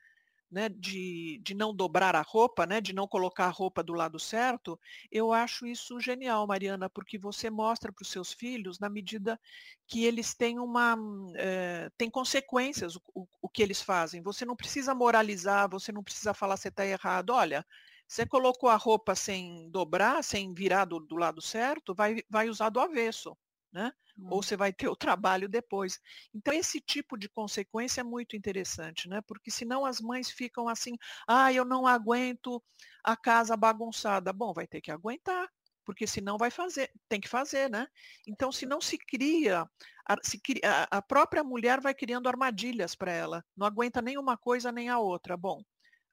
né, 0.50 0.68
de, 0.68 1.40
de 1.42 1.54
não 1.54 1.74
dobrar 1.74 2.16
a 2.16 2.22
roupa, 2.22 2.66
né, 2.66 2.80
de 2.80 2.92
não 2.92 3.06
colocar 3.06 3.46
a 3.46 3.50
roupa 3.50 3.82
do 3.82 3.92
lado 3.92 4.18
certo, 4.18 4.78
eu 5.10 5.32
acho 5.32 5.66
isso 5.66 6.00
genial, 6.00 6.46
Mariana, 6.46 6.90
porque 6.90 7.18
você 7.18 7.48
mostra 7.48 7.92
para 7.92 8.02
os 8.02 8.10
seus 8.10 8.32
filhos 8.32 8.78
na 8.78 8.88
medida 8.88 9.40
que 9.86 10.04
eles 10.04 10.34
têm 10.34 10.58
uma 10.58 10.96
é, 11.36 11.90
têm 11.96 12.10
consequências 12.10 12.96
o, 12.96 13.02
o, 13.14 13.26
o, 13.42 13.48
que 13.48 13.62
eles 13.62 13.80
fazem. 13.80 14.22
Você 14.22 14.44
não 14.44 14.56
precisa 14.56 14.94
moralizar, 14.94 15.68
você 15.70 15.92
não 15.92 16.02
precisa 16.02 16.34
falar 16.34 16.56
você 16.56 16.68
está 16.68 16.84
errado. 16.86 17.30
Olha, 17.30 17.64
você 18.08 18.26
colocou 18.26 18.68
a 18.68 18.76
roupa 18.76 19.14
sem 19.14 19.70
dobrar, 19.70 20.22
sem 20.24 20.52
virar 20.54 20.84
do, 20.84 21.00
do 21.00 21.16
lado 21.16 21.40
certo, 21.40 21.94
vai, 21.94 22.22
vai 22.28 22.48
usar 22.48 22.70
do 22.70 22.80
avesso 22.80 23.36
né? 23.72 23.92
Ou 24.28 24.38
hum. 24.38 24.42
você 24.42 24.56
vai 24.56 24.72
ter 24.72 24.88
o 24.88 24.96
trabalho 24.96 25.48
depois. 25.48 25.98
Então, 26.34 26.52
esse 26.52 26.80
tipo 26.80 27.16
de 27.16 27.28
consequência 27.28 28.00
é 28.00 28.04
muito 28.04 28.36
interessante, 28.36 29.08
né? 29.08 29.20
Porque 29.22 29.50
senão 29.50 29.84
as 29.86 30.00
mães 30.00 30.30
ficam 30.30 30.68
assim, 30.68 30.96
ah, 31.26 31.52
eu 31.52 31.64
não 31.64 31.86
aguento 31.86 32.62
a 33.04 33.16
casa 33.16 33.56
bagunçada. 33.56 34.32
Bom, 34.32 34.52
vai 34.52 34.66
ter 34.66 34.80
que 34.80 34.90
aguentar, 34.90 35.48
porque 35.84 36.06
senão 36.06 36.38
vai 36.38 36.50
fazer, 36.50 36.90
tem 37.08 37.20
que 37.20 37.28
fazer, 37.28 37.70
né? 37.70 37.86
Então, 38.26 38.52
se 38.52 38.66
não 38.66 38.80
se 38.80 38.98
cria, 38.98 39.68
a, 40.08 40.16
se 40.22 40.38
cria, 40.40 40.86
a 40.90 41.02
própria 41.02 41.42
mulher 41.42 41.80
vai 41.80 41.94
criando 41.94 42.28
armadilhas 42.28 42.94
para 42.94 43.12
ela, 43.12 43.44
não 43.56 43.66
aguenta 43.66 44.02
nem 44.02 44.18
uma 44.18 44.36
coisa 44.36 44.70
nem 44.70 44.88
a 44.88 44.98
outra. 44.98 45.36
Bom, 45.36 45.62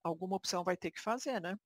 alguma 0.04 0.36
opção 0.36 0.64
vai 0.64 0.78
ter 0.78 0.92
que 0.92 1.02
fazer, 1.02 1.40
né? 1.42 1.58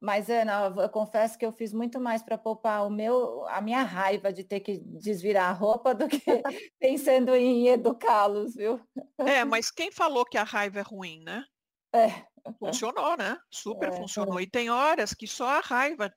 Mas, 0.00 0.30
Ana, 0.30 0.72
eu 0.78 0.88
confesso 0.88 1.36
que 1.36 1.44
eu 1.44 1.52
fiz 1.52 1.74
muito 1.74 2.00
mais 2.00 2.22
para 2.22 2.38
poupar 2.38 2.86
o 2.86 2.90
meu, 2.90 3.46
a 3.48 3.60
minha 3.60 3.82
raiva 3.82 4.32
de 4.32 4.42
ter 4.42 4.60
que 4.60 4.78
desvirar 4.78 5.50
a 5.50 5.52
roupa 5.52 5.94
do 5.94 6.08
que 6.08 6.22
pensando 6.80 7.34
em 7.34 7.68
educá-los, 7.68 8.54
viu? 8.54 8.80
É, 9.18 9.44
mas 9.44 9.70
quem 9.70 9.92
falou 9.92 10.24
que 10.24 10.38
a 10.38 10.42
raiva 10.42 10.78
é 10.78 10.82
ruim, 10.82 11.22
né? 11.22 11.44
É. 11.92 12.24
Funcionou, 12.58 13.14
né? 13.18 13.36
Super 13.50 13.90
é, 13.90 13.92
funcionou. 13.92 14.40
É. 14.40 14.44
E 14.44 14.50
tem 14.50 14.70
horas 14.70 15.12
que 15.12 15.26
só 15.26 15.58
a 15.58 15.60
raiva 15.60 16.10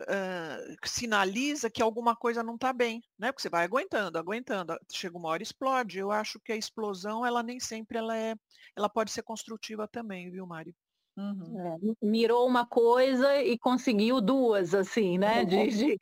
uh, 0.00 0.76
sinaliza 0.84 1.70
que 1.70 1.82
alguma 1.82 2.16
coisa 2.16 2.42
não 2.42 2.56
está 2.56 2.72
bem, 2.72 3.00
né? 3.16 3.30
Porque 3.30 3.42
você 3.42 3.48
vai 3.48 3.64
aguentando, 3.64 4.18
aguentando, 4.18 4.76
chega 4.90 5.16
uma 5.16 5.28
hora 5.28 5.44
explode. 5.44 5.98
Eu 5.98 6.10
acho 6.10 6.40
que 6.40 6.50
a 6.50 6.56
explosão, 6.56 7.24
ela 7.24 7.42
nem 7.42 7.60
sempre 7.60 7.98
ela 7.98 8.16
é, 8.16 8.34
ela 8.74 8.88
pode 8.88 9.12
ser 9.12 9.22
construtiva 9.22 9.86
também, 9.86 10.28
viu, 10.28 10.44
Mário? 10.44 10.74
Uhum. 11.16 11.58
É, 11.58 12.06
mirou 12.06 12.46
uma 12.46 12.66
coisa 12.66 13.42
e 13.42 13.58
conseguiu 13.58 14.20
duas, 14.20 14.74
assim, 14.74 15.16
né? 15.16 15.44
De, 15.46 15.68
de, 15.68 15.98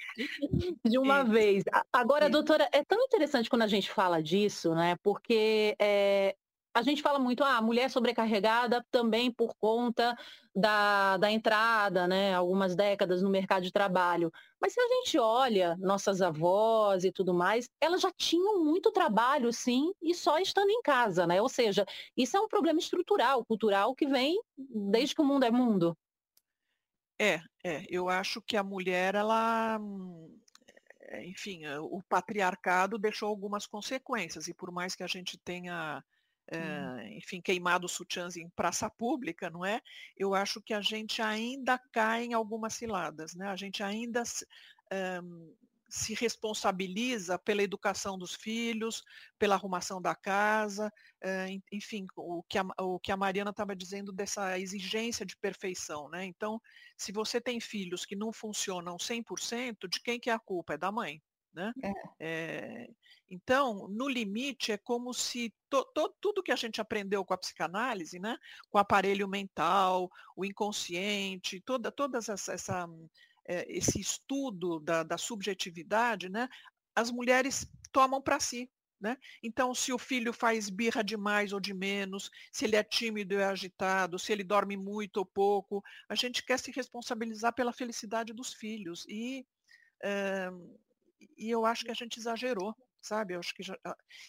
de 0.85 0.99
uma 0.99 1.23
vez. 1.23 1.63
Agora, 1.93 2.29
doutora, 2.29 2.69
é 2.73 2.85
tão 2.85 3.01
interessante 3.03 3.49
quando 3.49 3.63
a 3.63 3.69
gente 3.69 3.91
fala 3.91 4.23
disso, 4.23 4.75
né? 4.75 4.97
Porque 5.03 5.77
é, 5.79 6.35
a 6.75 6.83
gente 6.83 7.01
fala 7.03 7.21
muito, 7.21 7.45
ah, 7.45 7.63
mulher 7.63 7.89
sobrecarregada 7.89 8.85
também 8.91 9.31
por 9.31 9.55
conta 9.55 10.17
da, 10.55 11.17
da 11.17 11.31
entrada, 11.31 12.09
né, 12.09 12.35
algumas 12.35 12.75
décadas 12.75 13.23
no 13.23 13.31
mercado 13.31 13.63
de 13.63 13.73
trabalho. 13.73 14.33
Mas 14.61 14.75
se 14.75 14.81
a 14.81 14.89
gente 14.89 15.17
olha 15.17 15.77
nossas 15.79 16.21
avós 16.21 17.05
e 17.05 17.13
tudo 17.13 17.33
mais, 17.33 17.69
elas 17.81 18.01
já 18.01 18.11
tinham 18.11 18.65
muito 18.65 18.91
trabalho, 18.91 19.53
sim, 19.53 19.93
e 20.03 20.13
só 20.15 20.39
estando 20.39 20.71
em 20.71 20.83
casa, 20.83 21.27
né? 21.27 21.41
Ou 21.41 21.49
seja, 21.49 21.87
isso 22.17 22.37
é 22.37 22.41
um 22.41 22.49
problema 22.49 22.81
estrutural, 22.81 23.45
cultural, 23.45 23.95
que 23.95 24.07
vem 24.07 24.41
desde 24.57 25.15
que 25.15 25.23
o 25.23 25.25
mundo 25.25 25.45
é 25.45 25.51
mundo. 25.51 25.97
É, 27.21 27.41
é. 27.63 27.85
Eu 27.89 28.09
acho 28.09 28.43
que 28.43 28.57
a 28.57 28.65
mulher, 28.65 29.15
ela 29.15 29.79
é, 31.01 31.25
enfim, 31.25 31.65
o 31.81 32.03
patriarcado 32.03 32.99
deixou 32.99 33.29
algumas 33.29 33.67
consequências, 33.67 34.49
e 34.49 34.55
por 34.55 34.73
mais 34.73 34.97
que 34.97 35.05
a 35.05 35.07
gente 35.07 35.39
tenha 35.39 36.03
é, 36.51 37.17
enfim, 37.17 37.41
queimado 37.41 37.89
sutiãs 37.89 38.37
em 38.37 38.49
praça 38.51 38.91
pública, 38.91 39.49
não 39.51 39.65
é? 39.65 39.81
Eu 40.17 40.35
acho 40.35 40.61
que 40.61 40.75
a 40.75 40.81
gente 40.81 41.23
ainda 41.23 41.79
cai 41.91 42.25
em 42.25 42.35
algumas 42.35 42.75
ciladas, 42.75 43.35
né? 43.35 43.49
A 43.49 43.57
gente 43.57 43.83
ainda 43.83 44.23
é, 44.93 45.21
se 45.89 46.13
responsabiliza 46.15 47.39
pela 47.39 47.63
educação 47.63 48.19
dos 48.19 48.35
filhos, 48.35 49.03
pela 49.39 49.55
arrumação 49.55 50.03
da 50.03 50.15
casa, 50.15 50.93
é, 51.23 51.47
enfim, 51.73 52.07
o 52.17 52.43
que 52.43 52.59
a, 52.59 52.65
o 52.81 52.99
que 52.99 53.13
a 53.13 53.17
Mariana 53.17 53.51
estava 53.51 53.77
dizendo 53.77 54.13
dessa 54.13 54.59
exigência 54.59 55.25
de 55.25 55.37
perfeição, 55.37 56.09
né? 56.09 56.25
Então, 56.25 56.61
se 56.97 57.13
você 57.13 57.41
tem 57.41 57.61
filhos 57.61 58.05
que 58.05 58.17
não 58.17 58.33
funcionam 58.33 58.97
100%, 58.97 59.89
de 59.89 60.01
quem 60.01 60.19
que 60.19 60.29
é 60.29 60.33
a 60.33 60.39
culpa? 60.39 60.75
É 60.75 60.79
da 60.79 60.91
mãe, 60.91 61.23
né? 61.55 61.73
É. 61.83 61.93
É, 62.21 62.89
então, 63.31 63.89
no 63.89 64.09
limite, 64.09 64.73
é 64.73 64.77
como 64.79 65.15
se 65.15 65.53
to, 65.71 65.85
to, 65.95 66.15
tudo 66.21 66.43
que 66.43 66.53
a 66.53 66.57
gente 66.57 66.81
aprendeu 66.81 67.25
com 67.25 67.35
a 67.35 67.39
psicanálise, 67.39 68.19
né? 68.19 68.37
com 68.69 68.79
o 68.79 68.81
aparelho 68.81 69.27
mental, 69.29 70.11
o 70.37 70.45
inconsciente, 70.45 71.61
toda, 71.61 71.91
todas 71.91 72.29
essa, 72.29 72.53
essa 72.53 72.89
é, 73.47 73.65
esse 73.69 74.01
estudo 74.01 74.81
da, 74.81 75.03
da 75.03 75.19
subjetividade, 75.19 76.29
né? 76.29 76.49
as 76.95 77.11
mulheres 77.11 77.67
tomam 77.93 78.21
para 78.21 78.41
si. 78.41 78.71
Né? 79.01 79.19
Então, 79.43 79.75
se 79.75 79.93
o 79.93 79.99
filho 79.99 80.33
faz 80.33 80.71
birra 80.71 81.03
de 81.03 81.17
mais 81.17 81.53
ou 81.53 81.61
de 81.61 81.75
menos, 81.75 82.31
se 82.51 82.65
ele 82.65 82.77
é 82.77 82.83
tímido 82.83 83.35
e 83.35 83.43
agitado, 83.43 84.19
se 84.19 84.33
ele 84.33 84.43
dorme 84.43 84.77
muito 84.77 85.19
ou 85.19 85.27
pouco, 85.27 85.83
a 86.09 86.15
gente 86.15 86.43
quer 86.43 86.59
se 86.59 86.71
responsabilizar 86.71 87.53
pela 87.55 87.73
felicidade 87.73 88.33
dos 88.33 88.55
filhos. 88.55 89.05
E 89.07 89.47
é, 90.03 90.51
e 91.37 91.51
eu 91.51 91.65
acho 91.65 91.85
que 91.85 91.91
a 91.91 91.95
gente 91.95 92.19
exagerou, 92.19 92.75
sabe? 93.01 93.35
Eu 93.35 93.41
acho 93.41 93.55
que 93.55 93.63
já, 93.63 93.77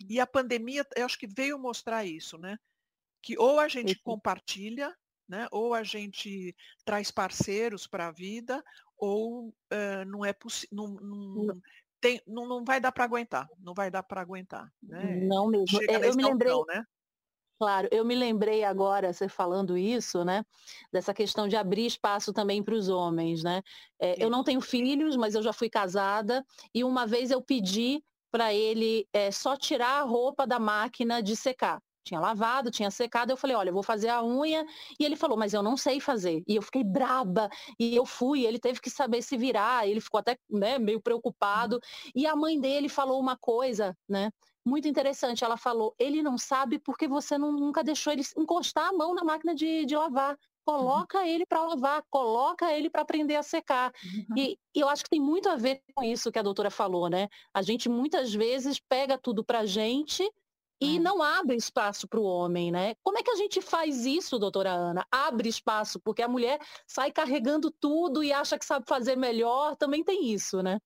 e 0.10 0.20
a 0.20 0.28
pandemia, 0.28 0.86
eu 0.96 1.06
acho 1.06 1.18
que 1.18 1.28
veio 1.28 1.60
mostrar 1.60 2.06
isso, 2.06 2.38
né? 2.38 2.58
Que 3.22 3.38
ou 3.38 3.60
a 3.60 3.68
gente 3.68 3.96
compartilha, 4.04 4.96
né? 5.28 5.48
Ou 5.52 5.74
a 5.74 5.84
gente 5.84 6.56
traz 6.84 7.12
parceiros 7.12 7.88
para 7.88 8.08
a 8.08 8.12
vida, 8.12 8.64
ou 8.98 9.50
uh, 9.50 10.06
não 10.08 10.24
é 10.24 10.34
possível, 10.34 10.70
não, 10.76 10.88
não, 10.88 11.62
tem, 12.00 12.22
não, 12.28 12.48
não 12.48 12.64
vai 12.64 12.80
dar 12.80 12.92
para 12.92 13.04
aguentar, 13.04 13.48
não 13.60 13.74
vai 13.74 13.90
dar 13.90 14.04
para 14.04 14.22
aguentar, 14.22 14.72
né? 14.82 15.26
Não 15.26 15.48
mesmo. 15.48 15.68
Chega 15.68 15.94
é, 15.94 16.10
eu 16.10 16.16
me 16.16 16.24
lembrei, 16.24 16.54
né? 16.68 16.86
Claro, 17.58 17.88
eu 17.90 18.04
me 18.04 18.16
lembrei 18.16 18.66
agora, 18.66 19.14
você 19.14 19.30
falando 19.30 19.78
isso, 19.78 20.26
né? 20.26 20.44
Dessa 20.92 21.14
questão 21.14 21.48
de 21.48 21.56
abrir 21.56 21.86
espaço 21.86 22.34
também 22.34 22.62
para 22.62 22.76
os 22.76 22.90
homens, 22.90 23.44
né? 23.44 23.62
É, 23.98 24.22
eu 24.22 24.30
não 24.30 24.44
tenho 24.44 24.60
filhos, 24.60 25.16
mas 25.16 25.36
eu 25.36 25.42
já 25.42 25.54
fui 25.54 25.70
casada 25.70 26.46
e 26.74 26.84
uma 26.84 27.08
vez 27.08 27.32
eu 27.32 27.42
pedi 27.42 28.04
para 28.30 28.54
ele 28.54 29.08
é, 29.14 29.32
só 29.32 29.56
tirar 29.56 30.02
a 30.02 30.04
roupa 30.04 30.46
da 30.46 30.60
máquina 30.60 31.24
de 31.24 31.34
secar. 31.36 31.82
Tinha 32.04 32.20
lavado, 32.20 32.70
tinha 32.70 32.92
secado, 32.92 33.32
eu 33.32 33.38
falei, 33.38 33.56
olha, 33.56 33.70
eu 33.70 33.74
vou 33.74 33.82
fazer 33.82 34.10
a 34.10 34.24
unha. 34.24 34.64
E 35.00 35.04
ele 35.04 35.16
falou, 35.16 35.36
mas 35.38 35.54
eu 35.54 35.64
não 35.64 35.76
sei 35.76 36.00
fazer. 36.00 36.44
E 36.48 36.56
eu 36.56 36.62
fiquei 36.62 36.84
braba. 36.84 37.50
E 37.80 37.96
eu 37.96 38.06
fui, 38.06 38.46
ele 38.46 38.60
teve 38.60 38.80
que 38.80 38.92
saber 38.92 39.24
se 39.24 39.36
virar. 39.36 39.88
Ele 39.88 40.00
ficou 40.00 40.20
até 40.20 40.38
né, 40.48 40.78
meio 40.78 41.02
preocupado. 41.02 41.78
Uhum. 41.78 42.12
E 42.14 42.28
a 42.28 42.36
mãe 42.36 42.60
dele 42.60 42.90
falou 42.90 43.20
uma 43.20 43.36
coisa, 43.36 43.98
né? 44.08 44.30
Muito 44.66 44.88
interessante. 44.88 45.44
Ela 45.44 45.58
falou: 45.58 45.96
ele 46.00 46.24
não 46.24 46.38
sabe 46.38 46.80
porque 46.80 47.08
você 47.08 47.38
não, 47.38 47.52
nunca 47.52 47.84
deixou 47.84 48.12
ele 48.12 48.24
encostar 48.38 48.90
a 48.90 48.94
mão 48.94 49.14
na 49.14 49.24
máquina 49.24 49.54
de, 49.54 49.86
de 49.86 49.96
lavar. 49.96 50.32
Uhum. 50.32 50.38
Coloca 50.66 51.20
uhum. 51.20 51.26
ele 51.26 51.46
para 51.46 51.64
lavar, 51.64 52.04
coloca 52.10 52.74
ele 52.74 52.90
para 52.90 53.04
aprender 53.04 53.36
a 53.36 53.44
secar. 53.44 53.94
Uhum. 54.04 54.38
E, 54.38 54.58
e, 54.76 54.80
eu 54.80 54.90
acho 54.90 55.04
que 55.04 55.10
tem 55.12 55.22
muito 55.22 55.48
a 55.48 55.56
ver 55.56 55.82
com 55.94 56.04
isso 56.04 56.32
que 56.32 56.40
a 56.40 56.44
doutora 56.44 56.72
falou, 56.72 57.08
né? 57.08 57.30
A 57.54 57.62
gente 57.62 57.88
muitas 57.88 58.34
vezes 58.34 58.80
pega 58.80 59.18
tudo 59.18 59.44
para 59.44 59.66
gente 59.66 60.28
e 60.82 60.98
uhum. 60.98 61.04
não 61.04 61.22
abre 61.22 61.56
espaço 61.56 62.08
para 62.08 62.20
o 62.20 62.24
homem, 62.24 62.72
né? 62.72 62.96
Como 63.04 63.18
é 63.18 63.24
que 63.24 63.30
a 63.30 63.36
gente 63.36 63.62
faz 63.62 64.06
isso, 64.06 64.40
doutora 64.40 64.72
Ana? 64.72 65.06
Abre 65.12 65.48
espaço, 65.48 66.00
porque 66.00 66.22
a 66.22 66.28
mulher 66.28 66.60
sai 66.88 67.12
carregando 67.12 67.72
tudo 67.72 68.24
e 68.24 68.34
acha 68.34 68.58
que 68.58 68.66
sabe 68.66 68.86
fazer 68.88 69.16
melhor, 69.16 69.76
também 69.76 70.04
tem 70.04 70.34
isso, 70.34 70.62
né? 70.62 70.80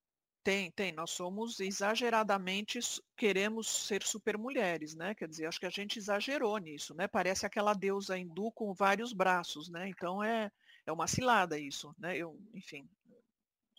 Tem, 0.43 0.71
tem. 0.71 0.91
Nós 0.91 1.11
somos 1.11 1.59
exageradamente, 1.59 2.79
queremos 3.17 3.67
ser 3.67 4.03
supermulheres, 4.03 4.95
né? 4.95 5.13
Quer 5.13 5.27
dizer, 5.27 5.45
acho 5.45 5.59
que 5.59 5.65
a 5.65 5.71
gente 5.71 5.99
exagerou 5.99 6.57
nisso, 6.57 6.95
né? 6.95 7.07
Parece 7.07 7.45
aquela 7.45 7.73
deusa 7.73 8.17
hindu 8.17 8.51
com 8.51 8.73
vários 8.73 9.11
braços, 9.11 9.69
né? 9.69 9.89
Então 9.89 10.23
é, 10.23 10.49
é 10.85 10.91
uma 10.91 11.07
cilada 11.07 11.59
isso, 11.59 11.93
né? 11.97 12.17
Eu, 12.17 12.39
enfim, 12.53 12.89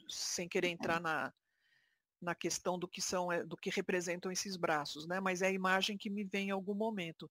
sem 0.09 0.49
querer 0.49 0.69
entrar 0.69 1.00
na, 1.00 1.33
na 2.21 2.35
questão 2.35 2.79
do 2.79 2.87
que 2.87 3.00
são, 3.00 3.33
eh, 3.33 3.43
do 3.43 3.57
que 3.57 3.71
representam 3.71 4.31
esses 4.31 4.57
braços, 4.57 5.07
né? 5.07 5.19
Mas 5.19 5.40
é 5.40 5.47
a 5.47 5.52
imagem 5.52 5.97
que 5.97 6.11
me 6.11 6.25
vem 6.25 6.49
em 6.49 6.52
algum 6.52 6.75
momento. 6.75 7.31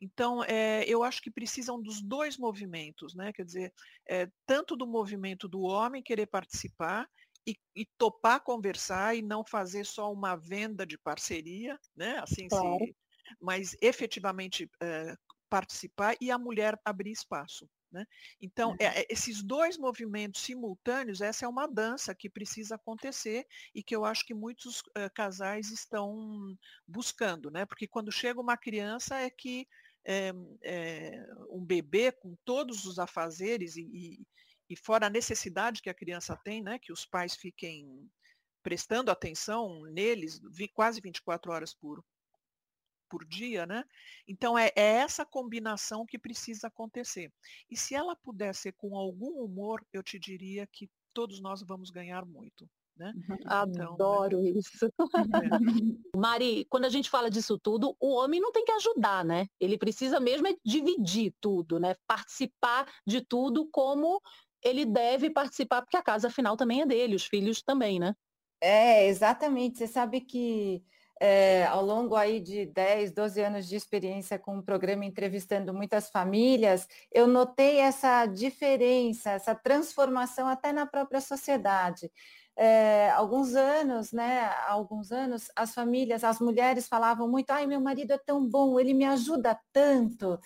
Então, 0.00 0.44
é, 0.44 0.84
eu 0.84 1.02
acho 1.02 1.20
que 1.20 1.30
precisam 1.30 1.82
dos 1.82 2.00
dois 2.00 2.38
movimentos, 2.38 3.14
né? 3.14 3.32
Quer 3.32 3.44
dizer, 3.44 3.72
é, 4.08 4.30
tanto 4.46 4.76
do 4.76 4.86
movimento 4.86 5.48
do 5.48 5.62
homem 5.62 6.02
querer 6.02 6.26
participar 6.26 7.08
e, 7.46 7.56
e, 7.74 7.86
topar 7.96 8.40
conversar 8.40 9.16
e 9.16 9.22
não 9.22 9.44
fazer 9.44 9.84
só 9.84 10.12
uma 10.12 10.36
venda 10.36 10.86
de 10.86 10.98
parceria, 10.98 11.78
né? 11.96 12.18
Assim, 12.18 12.48
claro. 12.48 12.78
se, 12.78 12.96
mas 13.40 13.76
efetivamente 13.80 14.70
é, 14.82 15.14
participar 15.48 16.16
e 16.20 16.30
a 16.30 16.38
mulher 16.38 16.78
abrir 16.84 17.10
espaço. 17.10 17.68
Né? 17.90 18.04
Então, 18.40 18.76
é, 18.78 19.06
esses 19.10 19.42
dois 19.42 19.78
movimentos 19.78 20.42
simultâneos, 20.42 21.22
essa 21.22 21.46
é 21.46 21.48
uma 21.48 21.66
dança 21.66 22.14
que 22.14 22.28
precisa 22.28 22.74
acontecer 22.74 23.46
e 23.74 23.82
que 23.82 23.96
eu 23.96 24.04
acho 24.04 24.26
que 24.26 24.34
muitos 24.34 24.80
uh, 24.80 25.10
casais 25.14 25.70
estão 25.70 26.54
buscando, 26.86 27.50
né? 27.50 27.64
porque 27.64 27.88
quando 27.88 28.12
chega 28.12 28.40
uma 28.40 28.58
criança 28.58 29.16
é 29.18 29.30
que 29.30 29.66
é, 30.04 30.32
é, 30.62 31.26
um 31.50 31.64
bebê 31.64 32.12
com 32.12 32.36
todos 32.44 32.84
os 32.84 32.98
afazeres 32.98 33.76
e, 33.76 33.82
e, 33.82 34.20
e, 34.68 34.76
fora 34.76 35.06
a 35.06 35.10
necessidade 35.10 35.82
que 35.82 35.90
a 35.90 35.94
criança 35.94 36.36
tem, 36.36 36.62
né, 36.62 36.78
que 36.78 36.92
os 36.92 37.04
pais 37.04 37.34
fiquem 37.34 38.10
prestando 38.62 39.10
atenção 39.10 39.82
neles 39.84 40.40
vi, 40.50 40.68
quase 40.68 41.00
24 41.00 41.52
horas 41.52 41.72
por, 41.72 42.04
por 43.08 43.24
dia, 43.24 43.66
né? 43.66 43.84
Então 44.26 44.58
é, 44.58 44.70
é, 44.76 44.96
essa 44.96 45.24
combinação 45.24 46.04
que 46.04 46.18
precisa 46.18 46.66
acontecer. 46.66 47.32
E 47.70 47.76
se 47.76 47.94
ela 47.94 48.14
puder 48.14 48.54
ser 48.54 48.72
com 48.72 48.96
algum 48.96 49.42
humor, 49.42 49.84
eu 49.92 50.02
te 50.02 50.18
diria 50.18 50.66
que 50.66 50.90
todos 51.14 51.40
nós 51.40 51.62
vamos 51.62 51.90
ganhar 51.90 52.24
muito. 52.24 52.68
Né? 52.98 53.14
Uhum. 53.28 53.36
Então, 53.40 53.92
Adoro 53.94 54.42
né? 54.42 54.50
isso. 54.50 54.86
É. 54.86 54.90
Mari, 56.16 56.66
quando 56.68 56.84
a 56.84 56.88
gente 56.88 57.08
fala 57.08 57.30
disso 57.30 57.56
tudo, 57.56 57.96
o 58.00 58.14
homem 58.16 58.40
não 58.40 58.50
tem 58.50 58.64
que 58.64 58.72
ajudar, 58.72 59.24
né? 59.24 59.46
Ele 59.60 59.78
precisa 59.78 60.18
mesmo 60.18 60.48
é 60.48 60.56
dividir 60.64 61.32
tudo, 61.40 61.78
né? 61.78 61.94
Participar 62.08 62.92
de 63.06 63.20
tudo 63.20 63.68
como 63.70 64.20
ele 64.62 64.84
deve 64.84 65.30
participar, 65.30 65.82
porque 65.82 65.96
a 65.96 66.02
casa 66.02 66.28
afinal 66.28 66.56
também 66.56 66.82
é 66.82 66.86
dele, 66.86 67.16
os 67.16 67.26
filhos 67.26 67.62
também, 67.62 67.98
né? 68.00 68.14
É, 68.60 69.06
exatamente. 69.06 69.78
Você 69.78 69.86
sabe 69.86 70.20
que 70.20 70.82
é, 71.20 71.64
ao 71.66 71.84
longo 71.84 72.14
aí 72.16 72.40
de 72.40 72.66
10, 72.66 73.12
12 73.12 73.40
anos 73.40 73.66
de 73.68 73.76
experiência 73.76 74.38
com 74.38 74.58
o 74.58 74.62
programa 74.62 75.04
entrevistando 75.04 75.72
muitas 75.74 76.10
famílias, 76.10 76.86
eu 77.12 77.26
notei 77.26 77.78
essa 77.78 78.26
diferença, 78.26 79.30
essa 79.32 79.54
transformação 79.54 80.46
até 80.48 80.72
na 80.72 80.86
própria 80.86 81.20
sociedade. 81.20 82.10
É, 82.56 83.10
alguns 83.10 83.54
anos, 83.54 84.12
né, 84.12 84.50
alguns 84.66 85.12
anos, 85.12 85.48
as 85.54 85.72
famílias, 85.74 86.24
as 86.24 86.40
mulheres 86.40 86.88
falavam 86.88 87.28
muito, 87.28 87.50
ai, 87.52 87.66
meu 87.66 87.80
marido 87.80 88.12
é 88.12 88.18
tão 88.18 88.48
bom, 88.48 88.80
ele 88.80 88.92
me 88.94 89.04
ajuda 89.04 89.56
tanto. 89.72 90.38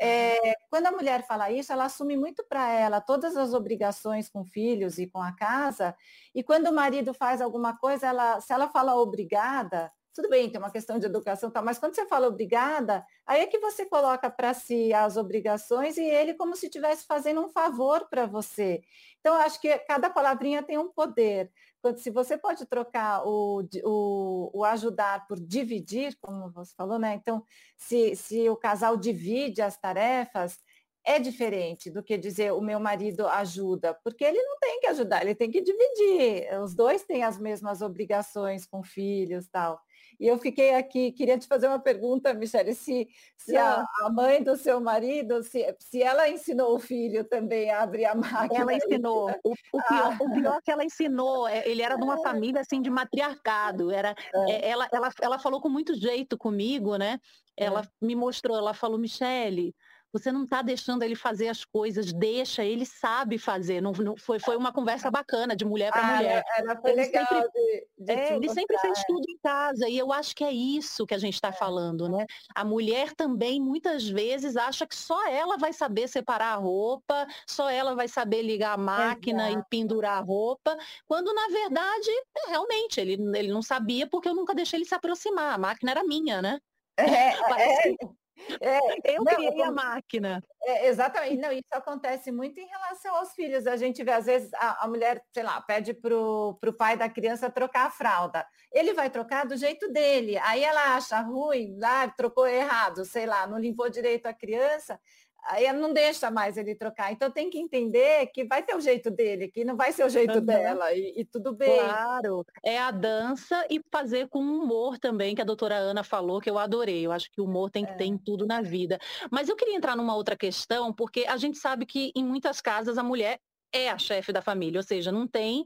É, 0.00 0.54
quando 0.70 0.86
a 0.86 0.92
mulher 0.92 1.26
fala 1.26 1.50
isso, 1.50 1.72
ela 1.72 1.84
assume 1.84 2.16
muito 2.16 2.42
para 2.48 2.72
ela 2.72 3.00
todas 3.00 3.36
as 3.36 3.52
obrigações 3.52 4.30
com 4.30 4.44
filhos 4.44 4.98
e 4.98 5.06
com 5.06 5.20
a 5.22 5.32
casa, 5.36 5.94
e 6.34 6.42
quando 6.42 6.68
o 6.68 6.74
marido 6.74 7.12
faz 7.12 7.42
alguma 7.42 7.76
coisa, 7.76 8.06
ela, 8.06 8.40
se 8.40 8.52
ela 8.52 8.68
fala 8.68 8.96
obrigada, 8.96 9.92
tudo 10.14 10.28
bem, 10.28 10.50
tem 10.50 10.58
uma 10.58 10.70
questão 10.72 10.98
de 10.98 11.06
educação, 11.06 11.50
tá, 11.50 11.62
mas 11.62 11.78
quando 11.78 11.94
você 11.94 12.06
fala 12.06 12.26
obrigada, 12.26 13.04
aí 13.26 13.42
é 13.42 13.46
que 13.46 13.58
você 13.58 13.86
coloca 13.86 14.28
para 14.30 14.52
si 14.54 14.92
as 14.92 15.16
obrigações 15.16 15.96
e 15.96 16.02
ele 16.04 16.34
como 16.34 16.56
se 16.56 16.66
estivesse 16.66 17.06
fazendo 17.06 17.40
um 17.42 17.48
favor 17.48 18.08
para 18.08 18.26
você. 18.26 18.80
Então, 19.20 19.34
acho 19.36 19.60
que 19.60 19.78
cada 19.80 20.10
palavrinha 20.10 20.62
tem 20.62 20.78
um 20.78 20.88
poder. 20.90 21.52
Quando, 21.82 21.98
se 21.98 22.10
você 22.10 22.36
pode 22.36 22.66
trocar 22.66 23.26
o, 23.26 23.62
o, 23.84 24.50
o, 24.60 24.64
ajudar 24.64 25.26
por 25.26 25.40
dividir, 25.40 26.16
como 26.20 26.50
você 26.50 26.74
falou, 26.74 26.98
né? 26.98 27.14
Então, 27.14 27.42
se, 27.76 28.14
se 28.16 28.48
o 28.50 28.56
casal 28.56 28.96
divide 28.96 29.62
as 29.62 29.78
tarefas, 29.78 30.58
é 31.04 31.18
diferente 31.18 31.90
do 31.90 32.02
que 32.02 32.18
dizer 32.18 32.52
o 32.52 32.60
meu 32.60 32.78
marido 32.78 33.26
ajuda, 33.26 33.94
porque 34.04 34.24
ele 34.24 34.40
não 34.42 34.58
tem 34.58 34.80
que 34.80 34.86
ajudar, 34.88 35.22
ele 35.22 35.34
tem 35.34 35.50
que 35.50 35.60
dividir. 35.60 36.60
Os 36.62 36.74
dois 36.74 37.04
têm 37.04 37.22
as 37.22 37.38
mesmas 37.38 37.80
obrigações 37.82 38.66
com 38.66 38.82
filhos 38.82 39.48
tal. 39.48 39.80
E 40.18 40.26
eu 40.26 40.36
fiquei 40.38 40.74
aqui, 40.74 41.12
queria 41.12 41.38
te 41.38 41.46
fazer 41.46 41.66
uma 41.66 41.78
pergunta, 41.78 42.34
Michele, 42.34 42.74
se, 42.74 43.08
se 43.38 43.56
a, 43.56 43.82
a, 44.02 44.10
mãe 44.10 44.42
do 44.42 44.54
seu 44.54 44.78
marido, 44.78 45.42
se, 45.42 45.74
se 45.78 46.02
ela 46.02 46.28
ensinou 46.28 46.74
o 46.74 46.78
filho 46.78 47.24
também 47.24 47.70
a 47.70 47.80
abrir 47.80 48.04
a 48.04 48.14
máquina. 48.14 48.60
Ela 48.60 48.74
ensinou. 48.74 49.30
O, 49.42 49.52
o, 49.52 49.82
pior, 49.82 50.12
ah. 50.12 50.18
o 50.20 50.34
pior 50.34 50.60
que 50.62 50.70
ela 50.70 50.84
ensinou, 50.84 51.48
é, 51.48 51.66
ele 51.66 51.82
era 51.82 51.96
de 51.96 52.02
uma 52.02 52.20
família 52.22 52.60
assim 52.60 52.82
de 52.82 52.90
matriarcado. 52.90 53.90
Era, 53.90 54.14
é. 54.34 54.52
é. 54.52 54.68
ela, 54.68 54.88
ela, 54.92 55.10
ela 55.22 55.38
falou 55.38 55.60
com 55.60 55.68
muito 55.68 55.94
jeito 55.94 56.36
comigo, 56.36 56.96
né? 56.96 57.18
Ela 57.56 57.80
é. 57.80 58.04
me 58.04 58.14
mostrou, 58.14 58.56
ela 58.56 58.74
falou, 58.74 58.98
Michele, 58.98 59.74
você 60.12 60.32
não 60.32 60.44
está 60.44 60.62
deixando 60.62 61.02
ele 61.02 61.14
fazer 61.14 61.48
as 61.48 61.64
coisas, 61.64 62.12
deixa, 62.12 62.64
ele 62.64 62.84
sabe 62.84 63.38
fazer. 63.38 63.80
Não, 63.80 63.92
não 63.92 64.16
foi, 64.16 64.38
foi 64.38 64.56
uma 64.56 64.72
conversa 64.72 65.10
bacana 65.10 65.54
de 65.54 65.64
mulher 65.64 65.92
para 65.92 66.02
ah, 66.02 66.16
mulher. 66.16 66.44
Era, 66.56 66.80
foi 66.80 66.90
ele 66.90 67.02
legal 67.02 67.26
sempre, 67.26 67.50
de, 67.50 67.86
de 67.98 68.12
é, 68.12 68.36
ele 68.36 68.48
sempre 68.48 68.78
fez 68.78 69.04
tudo 69.06 69.24
em 69.28 69.38
casa, 69.42 69.88
e 69.88 69.96
eu 69.96 70.12
acho 70.12 70.34
que 70.34 70.44
é 70.44 70.52
isso 70.52 71.06
que 71.06 71.14
a 71.14 71.18
gente 71.18 71.34
está 71.34 71.48
é. 71.48 71.52
falando, 71.52 72.08
né? 72.08 72.26
A 72.54 72.64
mulher 72.64 73.14
também, 73.14 73.60
muitas 73.60 74.08
vezes, 74.08 74.56
acha 74.56 74.86
que 74.86 74.96
só 74.96 75.26
ela 75.28 75.56
vai 75.56 75.72
saber 75.72 76.08
separar 76.08 76.54
a 76.54 76.56
roupa, 76.56 77.26
só 77.46 77.70
ela 77.70 77.94
vai 77.94 78.08
saber 78.08 78.42
ligar 78.42 78.74
a 78.74 78.78
máquina 78.78 79.48
Exato. 79.48 79.66
e 79.66 79.70
pendurar 79.70 80.18
a 80.18 80.20
roupa, 80.20 80.76
quando, 81.06 81.32
na 81.32 81.48
verdade, 81.48 82.10
realmente, 82.48 83.00
ele, 83.00 83.14
ele 83.36 83.52
não 83.52 83.62
sabia 83.62 84.08
porque 84.08 84.28
eu 84.28 84.34
nunca 84.34 84.54
deixei 84.54 84.78
ele 84.78 84.86
se 84.86 84.94
aproximar. 84.94 85.54
A 85.54 85.58
máquina 85.58 85.90
era 85.92 86.04
minha, 86.04 86.42
né? 86.42 86.58
É, 86.96 87.30
Parece 87.48 87.88
é, 87.88 87.96
que 87.96 88.19
é, 88.60 88.78
eu 89.16 89.24
não, 89.24 89.34
criei 89.34 89.62
a 89.62 89.70
máquina. 89.70 90.42
É, 90.62 90.88
exatamente. 90.88 91.36
Não, 91.36 91.52
isso 91.52 91.68
acontece 91.72 92.30
muito 92.30 92.58
em 92.58 92.66
relação 92.66 93.16
aos 93.16 93.32
filhos. 93.32 93.66
A 93.66 93.76
gente 93.76 94.02
vê, 94.04 94.12
às 94.12 94.26
vezes, 94.26 94.52
a, 94.54 94.84
a 94.84 94.88
mulher, 94.88 95.22
sei 95.32 95.42
lá, 95.42 95.60
pede 95.60 95.94
para 95.94 96.16
o 96.16 96.76
pai 96.76 96.96
da 96.96 97.08
criança 97.08 97.50
trocar 97.50 97.86
a 97.86 97.90
fralda. 97.90 98.46
Ele 98.72 98.92
vai 98.92 99.10
trocar 99.10 99.46
do 99.46 99.56
jeito 99.56 99.90
dele. 99.92 100.38
Aí 100.38 100.62
ela 100.62 100.96
acha 100.96 101.20
ruim, 101.20 101.76
lá, 101.78 102.08
trocou 102.08 102.46
errado, 102.46 103.04
sei 103.04 103.26
lá, 103.26 103.46
não 103.46 103.58
limpou 103.58 103.88
direito 103.88 104.26
a 104.26 104.34
criança 104.34 105.00
aí 105.44 105.72
não 105.72 105.92
deixa 105.92 106.30
mais 106.30 106.56
ele 106.56 106.74
trocar. 106.74 107.12
Então 107.12 107.30
tem 107.30 107.50
que 107.50 107.58
entender 107.58 108.26
que 108.28 108.44
vai 108.44 108.62
ter 108.62 108.74
o 108.74 108.80
jeito 108.80 109.10
dele, 109.10 109.48
que 109.48 109.64
não 109.64 109.76
vai 109.76 109.92
ser 109.92 110.04
o 110.04 110.08
jeito 110.08 110.38
uhum. 110.38 110.44
dela, 110.44 110.92
e, 110.92 111.20
e, 111.20 111.24
tudo 111.24 111.54
bem. 111.54 111.78
Claro, 111.78 112.44
é 112.64 112.78
a 112.78 112.90
dança 112.90 113.66
e 113.70 113.80
fazer 113.90 114.28
com 114.28 114.40
humor 114.40 114.98
também, 114.98 115.34
que 115.34 115.42
a 115.42 115.44
doutora 115.44 115.76
Ana 115.76 116.02
falou, 116.02 116.40
que 116.40 116.50
eu 116.50 116.58
adorei. 116.58 117.06
Eu 117.06 117.12
acho 117.12 117.30
que 117.30 117.40
o 117.40 117.44
humor 117.44 117.70
tem 117.70 117.84
que 117.84 117.92
é. 117.92 117.96
ter 117.96 118.04
em 118.04 118.18
tudo 118.18 118.46
na 118.46 118.60
vida. 118.60 118.98
Mas 119.30 119.48
eu 119.48 119.56
queria 119.56 119.76
entrar 119.76 119.96
numa 119.96 120.14
outra 120.14 120.36
questão, 120.36 120.92
porque 120.92 121.24
a 121.26 121.36
gente 121.36 121.58
sabe 121.58 121.86
que 121.86 122.12
em 122.14 122.24
muitas 122.24 122.60
casas 122.60 122.98
a 122.98 123.02
mulher 123.02 123.38
é 123.72 123.88
a 123.88 123.98
chefe 123.98 124.32
da 124.32 124.42
família, 124.42 124.80
ou 124.80 124.84
seja, 124.84 125.12
não 125.12 125.26
tem 125.26 125.64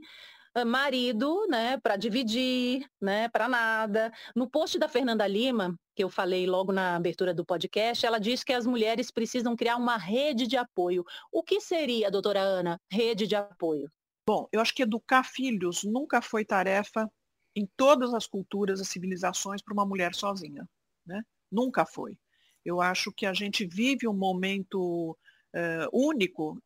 marido, 0.64 1.46
né, 1.48 1.78
para 1.78 1.96
dividir, 1.96 2.86
né, 3.00 3.28
para 3.28 3.48
nada. 3.48 4.12
No 4.36 4.48
post 4.48 4.78
da 4.78 4.88
Fernanda 4.88 5.26
Lima, 5.26 5.74
que 5.94 6.02
eu 6.02 6.10
falei 6.10 6.46
logo 6.46 6.72
na 6.72 6.96
abertura 6.96 7.32
do 7.32 7.44
podcast, 7.44 8.04
ela 8.04 8.18
diz 8.18 8.42
que 8.42 8.52
as 8.52 8.66
mulheres 8.66 9.10
precisam 9.10 9.54
criar 9.54 9.76
uma 9.76 9.96
rede 9.96 10.46
de 10.46 10.56
apoio. 10.56 11.04
O 11.30 11.42
que 11.42 11.60
seria, 11.60 12.10
doutora 12.10 12.40
Ana, 12.40 12.80
rede 12.90 13.26
de 13.26 13.36
apoio? 13.36 13.90
Bom, 14.26 14.48
eu 14.52 14.60
acho 14.60 14.74
que 14.74 14.82
educar 14.82 15.22
filhos 15.22 15.84
nunca 15.84 16.20
foi 16.20 16.44
tarefa 16.44 17.10
em 17.54 17.68
todas 17.76 18.12
as 18.12 18.26
culturas 18.26 18.80
e 18.80 18.84
civilizações 18.84 19.62
para 19.62 19.74
uma 19.74 19.86
mulher 19.86 20.14
sozinha, 20.14 20.68
né? 21.06 21.22
Nunca 21.50 21.86
foi. 21.86 22.18
Eu 22.64 22.80
acho 22.80 23.12
que 23.12 23.26
a 23.26 23.32
gente 23.32 23.66
vive 23.66 24.08
um 24.08 24.14
momento 24.14 25.16
uh, 25.54 25.88
único 25.92 26.58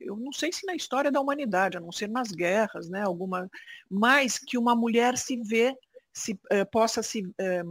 eu 0.00 0.16
não 0.16 0.32
sei 0.32 0.52
se 0.52 0.66
na 0.66 0.74
história 0.74 1.10
da 1.10 1.20
humanidade, 1.20 1.76
a 1.76 1.80
não 1.80 1.92
ser 1.92 2.08
nas 2.08 2.30
guerras, 2.32 2.88
né, 2.88 3.02
alguma, 3.02 3.48
mais 3.88 4.38
que 4.38 4.58
uma 4.58 4.74
mulher 4.74 5.16
se 5.16 5.40
vê, 5.42 5.74
se, 6.12 6.38
eh, 6.50 6.64
possa 6.64 7.02
se, 7.02 7.22
eh, 7.38 7.62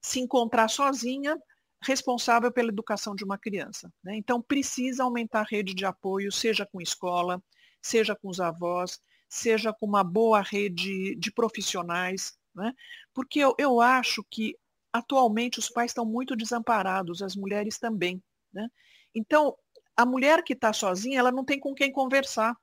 se 0.00 0.20
encontrar 0.20 0.68
sozinha, 0.68 1.36
responsável 1.82 2.52
pela 2.52 2.68
educação 2.68 3.14
de 3.14 3.24
uma 3.24 3.38
criança. 3.38 3.92
Né? 4.02 4.16
Então, 4.16 4.42
precisa 4.42 5.04
aumentar 5.04 5.40
a 5.40 5.46
rede 5.48 5.74
de 5.74 5.84
apoio, 5.84 6.32
seja 6.32 6.66
com 6.66 6.80
escola, 6.80 7.42
seja 7.80 8.16
com 8.16 8.28
os 8.28 8.40
avós, 8.40 9.00
seja 9.28 9.72
com 9.72 9.86
uma 9.86 10.02
boa 10.02 10.40
rede 10.40 11.14
de 11.16 11.32
profissionais, 11.32 12.36
né? 12.54 12.72
porque 13.14 13.38
eu, 13.38 13.54
eu 13.58 13.80
acho 13.80 14.24
que 14.30 14.56
atualmente 14.92 15.58
os 15.58 15.68
pais 15.68 15.90
estão 15.90 16.04
muito 16.04 16.34
desamparados, 16.34 17.22
as 17.22 17.36
mulheres 17.36 17.78
também. 17.78 18.22
Né? 18.52 18.68
Então, 19.14 19.56
a 19.96 20.06
mulher 20.06 20.42
que 20.42 20.52
está 20.52 20.72
sozinha, 20.72 21.18
ela 21.18 21.32
não 21.32 21.44
tem 21.44 21.60
com 21.60 21.74
quem 21.74 21.92
conversar. 21.92 22.56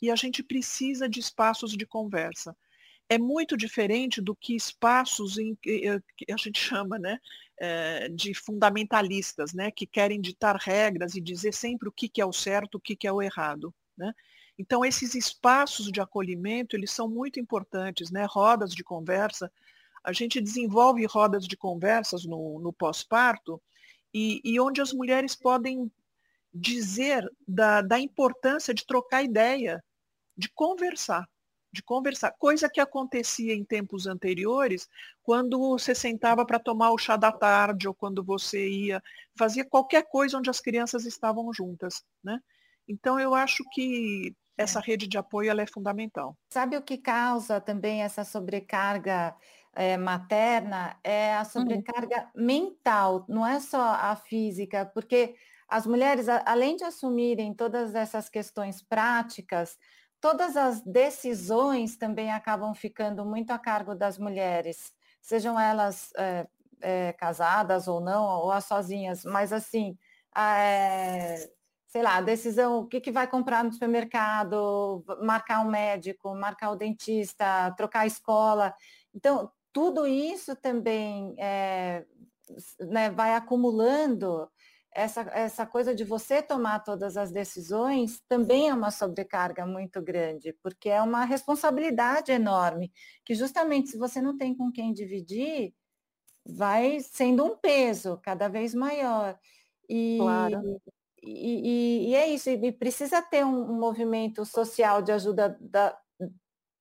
E 0.00 0.10
a 0.10 0.16
gente 0.16 0.42
precisa 0.42 1.08
de 1.08 1.20
espaços 1.20 1.76
de 1.76 1.86
conversa. 1.86 2.56
É 3.12 3.18
muito 3.18 3.58
diferente 3.58 4.22
do 4.22 4.34
que 4.34 4.56
espaços 4.56 5.36
em 5.36 5.54
que 5.54 5.86
a 6.30 6.36
gente 6.38 6.58
chama 6.58 6.98
né, 6.98 7.18
eh, 7.58 8.08
de 8.08 8.32
fundamentalistas, 8.32 9.52
né, 9.52 9.70
que 9.70 9.86
querem 9.86 10.18
ditar 10.18 10.56
regras 10.56 11.14
e 11.14 11.20
dizer 11.20 11.52
sempre 11.52 11.90
o 11.90 11.92
que, 11.92 12.08
que 12.08 12.22
é 12.22 12.24
o 12.24 12.32
certo, 12.32 12.76
o 12.76 12.80
que, 12.80 12.96
que 12.96 13.06
é 13.06 13.12
o 13.12 13.20
errado. 13.20 13.74
Né? 13.94 14.14
Então, 14.58 14.82
esses 14.82 15.14
espaços 15.14 15.92
de 15.92 16.00
acolhimento, 16.00 16.74
eles 16.74 16.90
são 16.90 17.06
muito 17.06 17.38
importantes, 17.38 18.10
né? 18.10 18.24
rodas 18.24 18.74
de 18.74 18.82
conversa. 18.82 19.52
A 20.02 20.12
gente 20.14 20.40
desenvolve 20.40 21.04
rodas 21.04 21.46
de 21.46 21.56
conversas 21.56 22.24
no, 22.24 22.58
no 22.60 22.72
pós-parto 22.72 23.60
e, 24.14 24.40
e 24.42 24.58
onde 24.58 24.80
as 24.80 24.90
mulheres 24.90 25.34
podem 25.34 25.92
dizer 26.54 27.30
da, 27.46 27.82
da 27.82 27.98
importância 27.98 28.72
de 28.72 28.86
trocar 28.86 29.22
ideia, 29.22 29.84
de 30.34 30.48
conversar, 30.48 31.28
de 31.72 31.82
conversar, 31.82 32.32
coisa 32.32 32.68
que 32.68 32.80
acontecia 32.80 33.54
em 33.54 33.64
tempos 33.64 34.06
anteriores, 34.06 34.88
quando 35.22 35.58
você 35.58 35.94
sentava 35.94 36.44
para 36.44 36.58
tomar 36.58 36.90
o 36.90 36.98
chá 36.98 37.16
da 37.16 37.32
tarde 37.32 37.88
ou 37.88 37.94
quando 37.94 38.22
você 38.22 38.68
ia 38.68 39.02
fazia 39.36 39.64
qualquer 39.64 40.06
coisa 40.08 40.36
onde 40.36 40.50
as 40.50 40.60
crianças 40.60 41.06
estavam 41.06 41.52
juntas, 41.52 42.04
né? 42.22 42.38
Então 42.86 43.18
eu 43.18 43.34
acho 43.34 43.64
que 43.72 44.34
essa 44.56 44.80
é. 44.80 44.82
rede 44.82 45.06
de 45.06 45.16
apoio 45.16 45.50
ela 45.50 45.62
é 45.62 45.66
fundamental. 45.66 46.36
Sabe 46.52 46.76
o 46.76 46.82
que 46.82 46.98
causa 46.98 47.60
também 47.60 48.02
essa 48.02 48.24
sobrecarga 48.24 49.34
é, 49.74 49.96
materna 49.96 50.98
é 51.02 51.34
a 51.34 51.38
uhum. 51.38 51.44
sobrecarga 51.46 52.30
uhum. 52.34 52.44
mental, 52.44 53.24
não 53.28 53.46
é 53.46 53.58
só 53.58 53.80
a 53.80 54.14
física, 54.14 54.84
porque 54.84 55.34
as 55.66 55.86
mulheres, 55.86 56.28
além 56.28 56.76
de 56.76 56.84
assumirem 56.84 57.54
todas 57.54 57.94
essas 57.94 58.28
questões 58.28 58.82
práticas, 58.82 59.78
todas 60.22 60.56
as 60.56 60.80
decisões 60.82 61.96
também 61.96 62.30
acabam 62.32 62.72
ficando 62.72 63.24
muito 63.24 63.50
a 63.50 63.58
cargo 63.58 63.92
das 63.92 64.16
mulheres, 64.16 64.94
sejam 65.20 65.58
elas 65.58 66.12
é, 66.16 66.46
é, 66.80 67.12
casadas 67.14 67.88
ou 67.88 68.00
não, 68.00 68.24
ou 68.24 68.52
as 68.52 68.64
sozinhas, 68.64 69.24
mas 69.24 69.52
assim, 69.52 69.98
é, 70.34 71.50
sei 71.88 72.02
lá, 72.02 72.20
decisão, 72.20 72.78
o 72.78 72.86
que, 72.86 73.00
que 73.00 73.10
vai 73.10 73.26
comprar 73.26 73.64
no 73.64 73.72
supermercado, 73.72 75.04
marcar 75.22 75.58
um 75.60 75.68
médico, 75.68 76.32
marcar 76.36 76.70
o 76.70 76.76
dentista, 76.76 77.74
trocar 77.76 78.00
a 78.00 78.06
escola. 78.06 78.72
Então, 79.12 79.50
tudo 79.72 80.06
isso 80.06 80.54
também 80.54 81.34
é, 81.36 82.06
né, 82.78 83.10
vai 83.10 83.34
acumulando 83.34 84.48
essa, 84.94 85.22
essa 85.32 85.66
coisa 85.66 85.94
de 85.94 86.04
você 86.04 86.42
tomar 86.42 86.80
todas 86.80 87.16
as 87.16 87.30
decisões 87.30 88.20
também 88.28 88.68
é 88.68 88.74
uma 88.74 88.90
sobrecarga 88.90 89.66
muito 89.66 90.02
grande, 90.02 90.52
porque 90.62 90.88
é 90.88 91.00
uma 91.00 91.24
responsabilidade 91.24 92.30
enorme, 92.30 92.92
que 93.24 93.34
justamente 93.34 93.90
se 93.90 93.98
você 93.98 94.20
não 94.20 94.36
tem 94.36 94.54
com 94.54 94.70
quem 94.70 94.92
dividir, 94.92 95.74
vai 96.44 97.00
sendo 97.00 97.44
um 97.44 97.56
peso 97.56 98.18
cada 98.22 98.48
vez 98.48 98.74
maior. 98.74 99.38
E, 99.88 100.18
claro. 100.18 100.80
e, 101.22 102.08
e, 102.08 102.10
e 102.10 102.14
é 102.14 102.28
isso, 102.28 102.50
e 102.50 102.72
precisa 102.72 103.22
ter 103.22 103.44
um, 103.44 103.72
um 103.72 103.78
movimento 103.78 104.44
social 104.44 105.00
de 105.00 105.12
ajuda 105.12 105.56
da, 105.60 105.96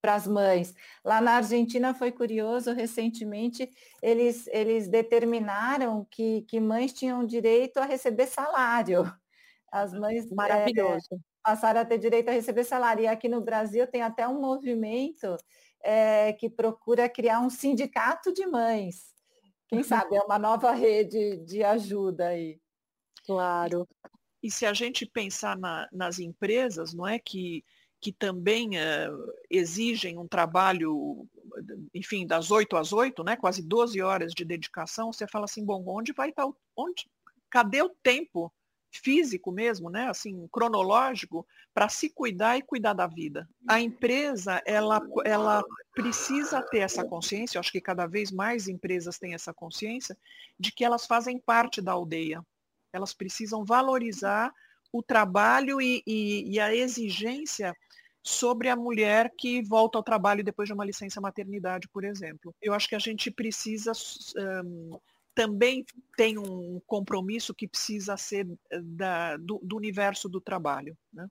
para 0.01 0.15
as 0.15 0.25
mães. 0.25 0.73
Lá 1.05 1.21
na 1.21 1.33
Argentina 1.33 1.93
foi 1.93 2.11
curioso, 2.11 2.73
recentemente 2.73 3.69
eles, 4.01 4.47
eles 4.47 4.87
determinaram 4.87 6.05
que, 6.09 6.41
que 6.43 6.59
mães 6.59 6.91
tinham 6.91 7.25
direito 7.25 7.77
a 7.77 7.85
receber 7.85 8.25
salário. 8.25 9.03
As 9.71 9.93
mães 9.93 10.29
é, 10.29 10.35
maravilhoso. 10.35 11.07
É, 11.13 11.17
passaram 11.43 11.81
a 11.81 11.85
ter 11.85 11.97
direito 11.97 12.29
a 12.29 12.33
receber 12.33 12.63
salário. 12.63 13.03
E 13.03 13.07
aqui 13.07 13.29
no 13.29 13.41
Brasil 13.41 13.87
tem 13.87 14.01
até 14.01 14.27
um 14.27 14.41
movimento 14.41 15.37
é, 15.83 16.33
que 16.33 16.49
procura 16.49 17.07
criar 17.07 17.39
um 17.39 17.49
sindicato 17.49 18.33
de 18.33 18.45
mães. 18.45 19.11
Quem 19.67 19.83
sabe 19.83 20.17
é 20.17 20.21
uma 20.21 20.37
nova 20.37 20.71
rede 20.71 21.37
de 21.45 21.63
ajuda 21.63 22.27
aí. 22.27 22.59
Claro. 23.25 23.87
E 24.43 24.51
se 24.51 24.65
a 24.65 24.73
gente 24.73 25.05
pensar 25.05 25.57
na, 25.57 25.87
nas 25.91 26.19
empresas, 26.19 26.93
não 26.93 27.07
é 27.07 27.17
que 27.17 27.63
que 28.01 28.11
também 28.11 28.71
uh, 28.71 29.33
exigem 29.47 30.17
um 30.17 30.27
trabalho, 30.27 31.27
enfim, 31.93 32.25
das 32.25 32.49
8 32.49 32.75
às 32.75 32.91
8, 32.91 33.23
né, 33.23 33.37
quase 33.37 33.61
12 33.61 34.01
horas 34.01 34.33
de 34.33 34.43
dedicação, 34.43 35.13
você 35.13 35.27
fala 35.27 35.45
assim, 35.45 35.63
bom, 35.63 35.83
onde 35.87 36.11
vai 36.11 36.29
estar, 36.29 36.49
onde, 36.75 37.07
cadê 37.49 37.81
o 37.83 37.95
tempo 38.01 38.51
físico 38.91 39.51
mesmo, 39.51 39.89
né, 39.89 40.07
assim, 40.09 40.47
cronológico, 40.51 41.45
para 41.73 41.87
se 41.87 42.09
cuidar 42.09 42.57
e 42.57 42.63
cuidar 42.63 42.93
da 42.93 43.05
vida? 43.05 43.47
A 43.69 43.79
empresa, 43.79 44.61
ela, 44.65 44.99
ela 45.23 45.63
precisa 45.93 46.61
ter 46.63 46.79
essa 46.79 47.05
consciência, 47.05 47.57
eu 47.57 47.59
acho 47.59 47.71
que 47.71 47.79
cada 47.79 48.07
vez 48.07 48.31
mais 48.31 48.67
empresas 48.67 49.19
têm 49.19 49.35
essa 49.35 49.53
consciência, 49.53 50.17
de 50.59 50.71
que 50.71 50.83
elas 50.83 51.05
fazem 51.05 51.39
parte 51.39 51.81
da 51.81 51.91
aldeia. 51.91 52.43
Elas 52.91 53.13
precisam 53.13 53.63
valorizar 53.63 54.51
o 54.91 55.01
trabalho 55.01 55.79
e, 55.81 56.03
e, 56.05 56.55
e 56.55 56.59
a 56.59 56.75
exigência 56.75 57.73
sobre 58.23 58.69
a 58.69 58.75
mulher 58.75 59.31
que 59.37 59.63
volta 59.63 59.97
ao 59.97 60.03
trabalho 60.03 60.43
depois 60.43 60.67
de 60.67 60.73
uma 60.73 60.85
licença 60.85 61.19
maternidade, 61.19 61.87
por 61.89 62.03
exemplo. 62.03 62.53
Eu 62.61 62.73
acho 62.73 62.87
que 62.87 62.95
a 62.95 62.99
gente 62.99 63.31
precisa 63.31 63.91
um, 64.37 64.99
também 65.33 65.85
tem 66.15 66.37
um 66.37 66.79
compromisso 66.85 67.53
que 67.53 67.67
precisa 67.67 68.17
ser 68.17 68.47
eh, 68.69 68.81
da, 68.81 69.37
do, 69.37 69.59
do, 69.63 69.77
universo 69.77 70.27
do 70.29 70.41
trabalho. 70.41 70.95
Né? 71.11 71.25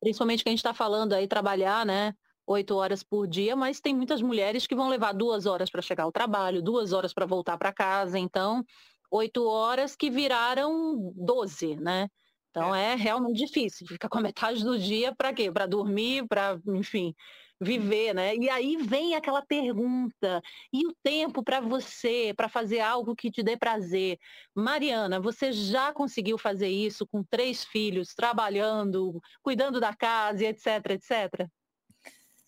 Principalmente 0.00 0.42
que 0.42 0.48
a 0.48 0.52
gente 0.52 0.58
está 0.58 0.74
falando 0.74 1.12
aí 1.12 1.28
trabalhar, 1.28 1.84
né? 1.84 2.14
Oito 2.46 2.74
horas 2.76 3.02
por 3.02 3.26
dia, 3.26 3.56
mas 3.56 3.80
tem 3.80 3.94
muitas 3.94 4.20
mulheres 4.20 4.66
que 4.66 4.74
vão 4.74 4.88
levar 4.88 5.12
duas 5.12 5.46
horas 5.46 5.70
para 5.70 5.80
chegar 5.80 6.04
ao 6.04 6.12
trabalho, 6.12 6.62
duas 6.62 6.92
horas 6.92 7.14
para 7.14 7.24
voltar 7.24 7.56
para 7.56 7.72
casa, 7.72 8.18
então 8.18 8.62
oito 9.10 9.46
horas 9.46 9.96
que 9.96 10.10
viraram 10.10 11.12
doze, 11.16 11.76
né? 11.76 12.08
Então 12.54 12.72
é, 12.72 12.92
é 12.92 12.94
realmente 12.94 13.44
difícil. 13.44 13.84
Fica 13.84 14.08
com 14.08 14.18
a 14.18 14.22
metade 14.22 14.62
do 14.62 14.78
dia 14.78 15.12
para 15.12 15.32
quê? 15.34 15.50
Para 15.50 15.66
dormir, 15.66 16.24
para, 16.28 16.56
enfim, 16.68 17.12
viver, 17.60 18.14
né? 18.14 18.36
E 18.36 18.48
aí 18.48 18.76
vem 18.76 19.16
aquela 19.16 19.42
pergunta: 19.42 20.40
e 20.72 20.86
o 20.86 20.94
tempo 21.02 21.42
para 21.42 21.60
você, 21.60 22.32
para 22.36 22.48
fazer 22.48 22.78
algo 22.78 23.16
que 23.16 23.28
te 23.28 23.42
dê 23.42 23.56
prazer? 23.56 24.18
Mariana, 24.54 25.18
você 25.18 25.50
já 25.50 25.92
conseguiu 25.92 26.38
fazer 26.38 26.68
isso 26.68 27.04
com 27.04 27.24
três 27.24 27.64
filhos, 27.64 28.14
trabalhando, 28.14 29.20
cuidando 29.42 29.80
da 29.80 29.92
casa, 29.92 30.44
etc, 30.44 30.90
etc? 30.90 31.48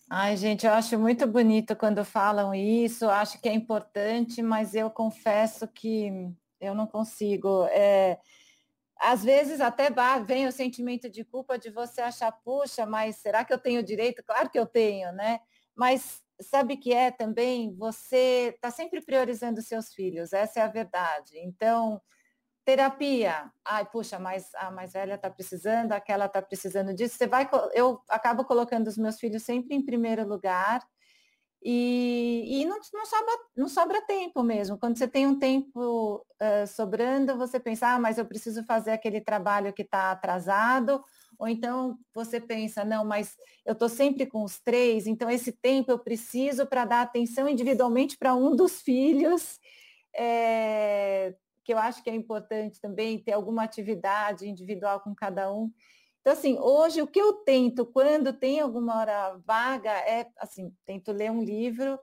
Ai, 0.09 0.37
gente, 0.37 0.65
eu 0.65 0.71
acho 0.71 0.97
muito 0.97 1.27
bonito 1.27 1.75
quando 1.75 2.05
falam 2.05 2.55
isso, 2.55 3.09
acho 3.09 3.41
que 3.41 3.49
é 3.49 3.53
importante, 3.53 4.41
mas 4.41 4.73
eu 4.73 4.89
confesso 4.89 5.67
que 5.67 6.09
eu 6.61 6.73
não 6.73 6.87
consigo. 6.87 7.65
É, 7.71 8.17
às 8.99 9.23
vezes 9.23 9.61
até 9.61 9.89
vem 10.25 10.47
o 10.47 10.51
sentimento 10.51 11.09
de 11.09 11.23
culpa 11.23 11.57
de 11.57 11.69
você 11.69 12.01
achar, 12.01 12.31
puxa, 12.31 12.85
mas 12.85 13.17
será 13.17 13.45
que 13.45 13.53
eu 13.53 13.59
tenho 13.59 13.83
direito? 13.83 14.23
Claro 14.23 14.49
que 14.49 14.59
eu 14.59 14.65
tenho, 14.65 15.11
né? 15.13 15.39
Mas 15.75 16.21
sabe 16.41 16.77
que 16.77 16.93
é 16.93 17.11
também 17.11 17.75
você 17.75 18.53
está 18.55 18.71
sempre 18.71 19.01
priorizando 19.01 19.61
seus 19.61 19.93
filhos, 19.93 20.33
essa 20.33 20.59
é 20.59 20.63
a 20.63 20.67
verdade. 20.67 21.37
Então, 21.39 22.01
terapia, 22.65 23.51
ai, 23.65 23.85
puxa, 23.85 24.19
mas 24.19 24.53
a 24.55 24.69
mais 24.71 24.93
velha 24.93 25.15
está 25.15 25.29
precisando, 25.29 25.93
aquela 25.93 26.25
está 26.25 26.41
precisando 26.41 26.93
disso. 26.93 27.17
Você 27.17 27.27
vai, 27.27 27.49
eu 27.73 28.01
acabo 28.09 28.45
colocando 28.45 28.87
os 28.87 28.97
meus 28.97 29.19
filhos 29.19 29.43
sempre 29.43 29.75
em 29.75 29.85
primeiro 29.85 30.27
lugar 30.27 30.81
e, 31.63 32.61
e 32.61 32.65
não, 32.65 32.77
não, 32.93 33.05
sobra, 33.05 33.33
não 33.55 33.67
sobra 33.67 34.01
tempo 34.01 34.43
mesmo. 34.43 34.77
Quando 34.77 34.97
você 34.97 35.07
tem 35.07 35.25
um 35.25 35.37
tempo 35.37 36.17
uh, 36.17 36.67
sobrando, 36.67 37.37
você 37.37 37.59
pensa, 37.59 37.87
ah, 37.87 37.99
mas 37.99 38.17
eu 38.17 38.25
preciso 38.25 38.63
fazer 38.63 38.91
aquele 38.91 39.19
trabalho 39.19 39.73
que 39.73 39.81
está 39.81 40.11
atrasado. 40.11 41.03
Ou 41.37 41.47
então 41.47 41.97
você 42.13 42.39
pensa, 42.39 42.85
não, 42.85 43.03
mas 43.05 43.35
eu 43.65 43.73
estou 43.73 43.89
sempre 43.89 44.25
com 44.25 44.43
os 44.43 44.59
três, 44.59 45.05
então 45.05 45.29
esse 45.29 45.51
tempo 45.51 45.91
eu 45.91 45.99
preciso 45.99 46.65
para 46.65 46.85
dar 46.85 47.01
atenção 47.01 47.47
individualmente 47.47 48.17
para 48.17 48.35
um 48.35 48.55
dos 48.55 48.81
filhos. 48.81 49.59
É, 50.15 51.35
que 51.63 51.73
eu 51.73 51.77
acho 51.77 52.01
que 52.01 52.09
é 52.09 52.15
importante 52.15 52.79
também 52.79 53.19
ter 53.19 53.33
alguma 53.33 53.63
atividade 53.63 54.47
individual 54.47 55.01
com 55.01 55.13
cada 55.13 55.51
um. 55.53 55.69
Então, 56.27 56.37
assim, 56.37 56.57
hoje 56.59 57.01
o 57.01 57.07
que 57.07 57.21
eu 57.21 57.31
tento, 57.31 57.85
quando 57.85 58.33
tem 58.33 58.59
alguma 58.59 58.97
hora 58.99 59.37
vaga, 59.45 59.89
é, 59.89 60.27
assim, 60.37 60.73
tento 60.85 61.13
ler 61.13 61.31
um 61.31 61.41
livro, 61.41 61.97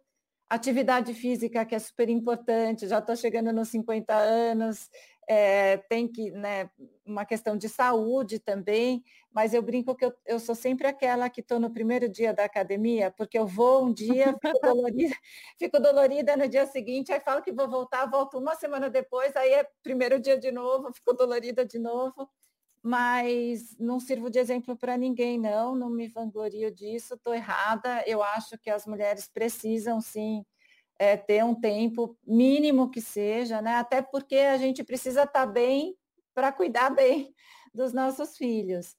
atividade 0.48 1.12
física, 1.12 1.62
que 1.66 1.74
é 1.74 1.78
super 1.78 2.08
importante, 2.08 2.88
já 2.88 3.00
estou 3.00 3.14
chegando 3.16 3.52
nos 3.52 3.68
50 3.68 4.14
anos, 4.14 4.88
é, 5.28 5.76
tem 5.90 6.08
que, 6.08 6.30
né, 6.30 6.70
uma 7.04 7.26
questão 7.26 7.54
de 7.54 7.68
saúde 7.68 8.38
também, 8.38 9.04
mas 9.30 9.52
eu 9.52 9.60
brinco 9.60 9.94
que 9.94 10.06
eu, 10.06 10.14
eu 10.24 10.40
sou 10.40 10.54
sempre 10.54 10.86
aquela 10.86 11.28
que 11.28 11.42
estou 11.42 11.60
no 11.60 11.70
primeiro 11.70 12.08
dia 12.08 12.32
da 12.32 12.44
academia, 12.46 13.10
porque 13.10 13.38
eu 13.38 13.46
vou 13.46 13.84
um 13.84 13.92
dia, 13.92 14.34
fico 14.40 14.58
dolorida, 14.62 15.16
fico 15.58 15.78
dolorida 15.78 16.34
no 16.34 16.48
dia 16.48 16.64
seguinte, 16.64 17.12
aí 17.12 17.20
falo 17.20 17.42
que 17.42 17.52
vou 17.52 17.68
voltar, 17.68 18.06
volto 18.06 18.38
uma 18.38 18.54
semana 18.54 18.88
depois, 18.88 19.36
aí 19.36 19.52
é 19.52 19.68
primeiro 19.82 20.18
dia 20.18 20.38
de 20.38 20.50
novo, 20.50 20.94
fico 20.94 21.12
dolorida 21.12 21.62
de 21.62 21.78
novo 21.78 22.26
mas 22.84 23.74
não 23.78 23.98
sirvo 23.98 24.28
de 24.28 24.38
exemplo 24.38 24.76
para 24.76 24.94
ninguém, 24.98 25.38
não, 25.38 25.74
não 25.74 25.88
me 25.88 26.06
vanglorio 26.06 26.70
disso, 26.70 27.14
estou 27.14 27.32
errada. 27.34 28.04
Eu 28.06 28.22
acho 28.22 28.58
que 28.58 28.68
as 28.68 28.86
mulheres 28.86 29.26
precisam 29.26 30.02
sim 30.02 30.44
é, 30.98 31.16
ter 31.16 31.42
um 31.42 31.54
tempo 31.54 32.14
mínimo 32.26 32.90
que 32.90 33.00
seja, 33.00 33.62
né? 33.62 33.76
Até 33.76 34.02
porque 34.02 34.36
a 34.36 34.58
gente 34.58 34.84
precisa 34.84 35.22
estar 35.22 35.46
tá 35.46 35.46
bem 35.46 35.96
para 36.34 36.52
cuidar 36.52 36.90
bem 36.94 37.34
dos 37.72 37.94
nossos 37.94 38.36
filhos. 38.36 38.94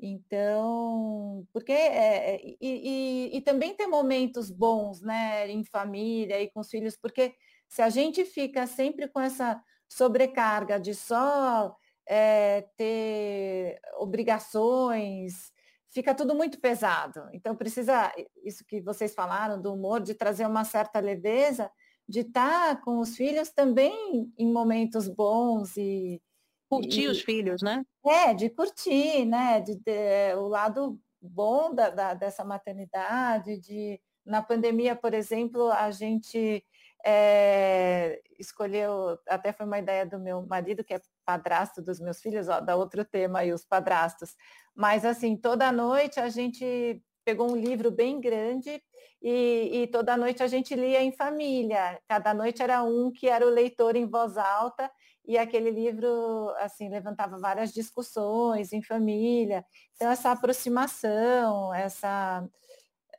Então, 0.00 1.46
porque 1.52 1.72
é, 1.72 2.34
é, 2.34 2.40
e, 2.44 2.56
e, 2.60 3.36
e, 3.36 3.40
também 3.40 3.72
ter 3.74 3.86
momentos 3.86 4.50
bons, 4.50 5.00
né, 5.00 5.48
em 5.48 5.64
família 5.64 6.40
e 6.40 6.50
com 6.50 6.60
os 6.60 6.70
filhos, 6.70 6.96
porque 6.96 7.34
se 7.68 7.82
a 7.82 7.88
gente 7.88 8.24
fica 8.24 8.66
sempre 8.66 9.08
com 9.08 9.20
essa 9.20 9.62
sobrecarga 9.88 10.78
de 10.78 10.94
só 10.94 11.74
é, 12.08 12.62
ter 12.74 13.78
obrigações, 13.98 15.52
fica 15.90 16.14
tudo 16.14 16.34
muito 16.34 16.58
pesado. 16.58 17.28
Então 17.32 17.54
precisa, 17.54 18.10
isso 18.42 18.64
que 18.64 18.80
vocês 18.80 19.14
falaram 19.14 19.60
do 19.60 19.74
humor, 19.74 20.00
de 20.00 20.14
trazer 20.14 20.46
uma 20.46 20.64
certa 20.64 20.98
leveza, 21.00 21.70
de 22.08 22.20
estar 22.20 22.80
com 22.80 22.98
os 22.98 23.14
filhos 23.14 23.50
também 23.50 24.32
em 24.38 24.50
momentos 24.50 25.06
bons 25.06 25.76
e 25.76 26.22
curtir 26.68 27.02
e, 27.02 27.08
os 27.08 27.20
filhos, 27.20 27.60
né? 27.60 27.84
É, 28.04 28.32
de 28.32 28.48
curtir, 28.48 29.26
né? 29.26 29.60
De, 29.60 29.74
de 29.76 30.34
o 30.36 30.48
lado 30.48 30.98
bom 31.20 31.74
da, 31.74 31.90
da, 31.90 32.14
dessa 32.14 32.42
maternidade, 32.42 33.58
de 33.58 34.00
Na 34.24 34.42
pandemia, 34.42 34.96
por 34.96 35.12
exemplo, 35.12 35.70
a 35.70 35.90
gente 35.90 36.64
é, 37.04 38.20
escolheu, 38.38 39.18
até 39.26 39.52
foi 39.52 39.66
uma 39.66 39.78
ideia 39.78 40.06
do 40.06 40.18
meu 40.18 40.46
marido, 40.46 40.84
que 40.84 40.94
é 40.94 41.00
padrasto 41.28 41.82
dos 41.82 42.00
meus 42.00 42.22
filhos, 42.22 42.48
ó, 42.48 42.58
dá 42.58 42.74
outro 42.74 43.04
tema 43.04 43.40
aí, 43.40 43.52
os 43.52 43.62
padrastos. 43.62 44.34
Mas 44.74 45.04
assim, 45.04 45.36
toda 45.36 45.70
noite 45.70 46.18
a 46.18 46.30
gente 46.30 47.02
pegou 47.22 47.50
um 47.50 47.56
livro 47.56 47.90
bem 47.90 48.18
grande 48.18 48.82
e, 49.20 49.82
e, 49.82 49.86
toda 49.88 50.16
noite 50.16 50.42
a 50.42 50.46
gente 50.46 50.74
lia 50.74 51.02
em 51.02 51.12
família. 51.12 52.00
Cada 52.08 52.32
noite 52.32 52.62
era 52.62 52.82
um 52.82 53.12
que 53.12 53.28
era 53.28 53.46
o 53.46 53.50
leitor 53.50 53.94
em 53.94 54.06
voz 54.06 54.38
alta 54.38 54.90
e 55.26 55.36
aquele 55.36 55.70
livro 55.70 56.48
assim 56.60 56.88
levantava 56.88 57.38
várias 57.38 57.74
discussões 57.74 58.72
em 58.72 58.82
família. 58.82 59.62
Então 59.96 60.10
essa 60.10 60.30
aproximação, 60.30 61.74
essa 61.74 62.48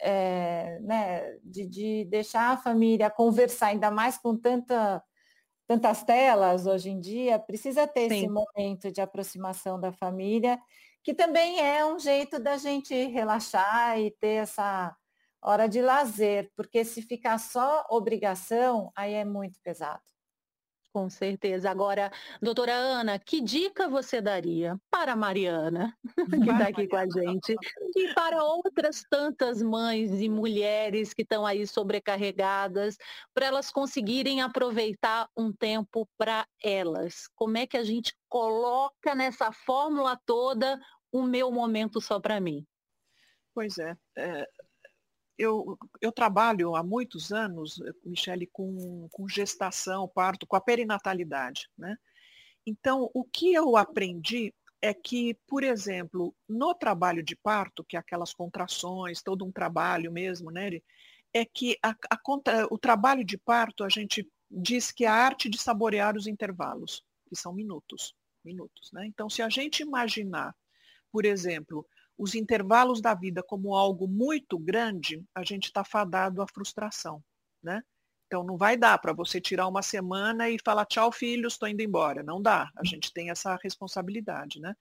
é, 0.01 0.79
né, 0.81 1.37
de, 1.43 1.67
de 1.67 2.05
deixar 2.05 2.53
a 2.53 2.57
família 2.57 3.11
conversar, 3.11 3.67
ainda 3.67 3.91
mais 3.91 4.17
com 4.17 4.35
tanta 4.35 5.03
tantas 5.69 6.03
telas 6.03 6.65
hoje 6.67 6.89
em 6.89 6.99
dia, 6.99 7.39
precisa 7.39 7.87
ter 7.87 8.07
Sim. 8.07 8.15
esse 8.15 8.27
momento 8.27 8.91
de 8.91 9.01
aproximação 9.01 9.79
da 9.79 9.91
família, 9.93 10.59
que 11.03 11.13
também 11.13 11.59
é 11.61 11.85
um 11.85 11.99
jeito 11.99 12.39
da 12.39 12.57
gente 12.57 12.93
relaxar 13.07 13.99
e 13.99 14.09
ter 14.11 14.43
essa 14.43 14.95
hora 15.43 15.69
de 15.69 15.81
lazer, 15.81 16.51
porque 16.55 16.83
se 16.83 17.03
ficar 17.03 17.37
só 17.39 17.85
obrigação, 17.91 18.91
aí 18.95 19.13
é 19.13 19.23
muito 19.25 19.59
pesado. 19.61 20.01
Com 20.91 21.07
certeza. 21.07 21.69
Agora, 21.69 22.11
doutora 22.41 22.73
Ana, 22.73 23.19
que 23.19 23.41
dica 23.41 23.87
você 23.87 24.19
daria 24.19 24.75
para 24.89 25.13
a 25.13 25.15
Mariana, 25.15 25.95
que 26.43 26.49
está 26.49 26.67
aqui 26.67 26.87
com 26.87 26.95
a 26.97 27.05
gente, 27.05 27.55
e 27.95 28.13
para 28.15 28.43
outras 28.43 29.03
tantas 29.07 29.61
mães 29.61 30.19
e 30.19 30.27
mulheres 30.27 31.13
que 31.13 31.21
estão 31.21 31.45
aí 31.45 31.67
sobrecarregadas, 31.67 32.97
para 33.35 33.45
elas 33.45 33.71
conseguirem 33.71 34.41
aproveitar 34.41 35.29
um 35.37 35.53
tempo 35.53 36.09
para 36.17 36.47
elas? 36.63 37.27
Como 37.35 37.57
é 37.57 37.67
que 37.67 37.77
a 37.77 37.83
gente 37.83 38.15
coloca 38.27 39.13
nessa 39.13 39.51
fórmula 39.51 40.19
toda 40.25 40.79
o 41.11 41.21
meu 41.21 41.51
momento 41.51 42.01
só 42.01 42.19
para 42.19 42.41
mim? 42.41 42.65
Pois 43.53 43.77
é, 43.77 43.95
é 44.17 44.47
eu, 45.39 45.79
eu 46.01 46.11
trabalho 46.11 46.75
há 46.75 46.83
muitos 46.83 47.31
anos, 47.31 47.81
Michele, 48.03 48.45
com, 48.45 49.07
com 49.09 49.27
gestação, 49.27 50.05
parto, 50.05 50.45
com 50.45 50.57
a 50.57 50.61
perinatalidade. 50.61 51.69
Né? 51.77 51.97
Então, 52.65 53.09
o 53.13 53.23
que 53.23 53.53
eu 53.53 53.77
aprendi 53.77 54.53
é 54.81 54.93
que, 54.93 55.33
por 55.47 55.63
exemplo, 55.63 56.35
no 56.47 56.75
trabalho 56.75 57.23
de 57.23 57.37
parto, 57.37 57.85
que 57.85 57.95
é 57.95 57.99
aquelas 57.99 58.33
contrações, 58.33 59.21
todo 59.21 59.45
um 59.45 59.51
trabalho 59.51 60.11
mesmo, 60.11 60.51
né, 60.51 60.81
é 61.33 61.45
que 61.45 61.77
a, 61.81 61.95
a 62.09 62.17
contra, 62.17 62.67
o 62.69 62.77
trabalho 62.77 63.23
de 63.23 63.37
parto, 63.37 63.83
a 63.83 63.89
gente 63.89 64.29
diz 64.51 64.91
que 64.91 65.05
é 65.05 65.07
a 65.07 65.13
arte 65.13 65.49
de 65.49 65.57
saborear 65.57 66.17
os 66.17 66.27
intervalos, 66.27 67.03
que 67.27 67.35
são 67.35 67.53
minutos. 67.53 68.13
minutos 68.43 68.91
né? 68.91 69.05
Então, 69.05 69.29
se 69.29 69.41
a 69.41 69.49
gente 69.49 69.83
imaginar, 69.83 70.55
por 71.11 71.25
exemplo, 71.25 71.85
os 72.19 72.35
intervalos 72.35 72.99
da 72.99 73.13
vida 73.13 73.41
como 73.41 73.73
algo 73.73 74.05
muito 74.05 74.59
grande, 74.59 75.23
a 75.33 75.41
gente 75.41 75.67
está 75.67 75.85
fadado 75.85 76.41
à 76.41 76.47
frustração, 76.47 77.23
né? 77.63 77.81
Então 78.27 78.43
não 78.43 78.57
vai 78.57 78.75
dar 78.75 78.97
para 78.99 79.13
você 79.13 79.39
tirar 79.39 79.67
uma 79.67 79.81
semana 79.81 80.49
e 80.49 80.57
falar 80.63 80.85
tchau 80.85 81.13
filhos, 81.13 81.53
estou 81.53 81.69
indo 81.69 81.81
embora. 81.81 82.21
Não 82.21 82.41
dá. 82.41 82.69
A 82.75 82.83
gente 82.83 83.13
tem 83.13 83.29
essa 83.29 83.57
responsabilidade, 83.63 84.59
né? 84.59 84.75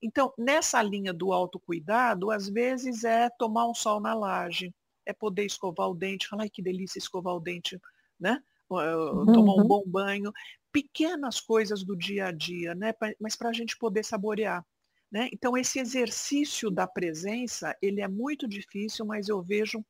Então 0.00 0.32
nessa 0.38 0.80
linha 0.80 1.12
do 1.12 1.32
autocuidado, 1.32 2.30
às 2.30 2.48
vezes 2.48 3.02
é 3.02 3.28
tomar 3.36 3.68
um 3.68 3.74
sol 3.74 4.00
na 4.00 4.14
laje, 4.14 4.72
é 5.04 5.12
poder 5.12 5.44
escovar 5.44 5.90
o 5.90 5.94
dente, 5.94 6.28
falar 6.28 6.48
que 6.48 6.62
delícia 6.62 7.00
escovar 7.00 7.34
o 7.34 7.40
dente, 7.40 7.80
né? 8.18 8.40
Tomar 8.68 9.54
um 9.54 9.62
uhum. 9.62 9.66
bom 9.66 9.82
banho, 9.84 10.32
pequenas 10.72 11.40
coisas 11.40 11.82
do 11.82 11.96
dia 11.96 12.26
a 12.26 12.32
dia, 12.32 12.76
né? 12.76 12.94
Mas 13.20 13.34
para 13.34 13.48
a 13.48 13.52
gente 13.52 13.76
poder 13.76 14.04
saborear. 14.04 14.64
Né? 15.16 15.30
Então, 15.32 15.56
esse 15.56 15.78
exercício 15.78 16.70
da 16.70 16.86
presença, 16.86 17.74
ele 17.80 18.02
é 18.02 18.08
muito 18.08 18.46
difícil, 18.46 19.06
mas 19.06 19.30
eu 19.30 19.42
vejo 19.42 19.82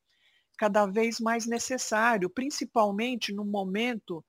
cada 0.57 0.87
vez 0.87 1.19
mais 1.19 1.47
necessário, 1.47 2.31
principalmente 2.31 3.33
no 3.33 3.45
momento 3.45 4.25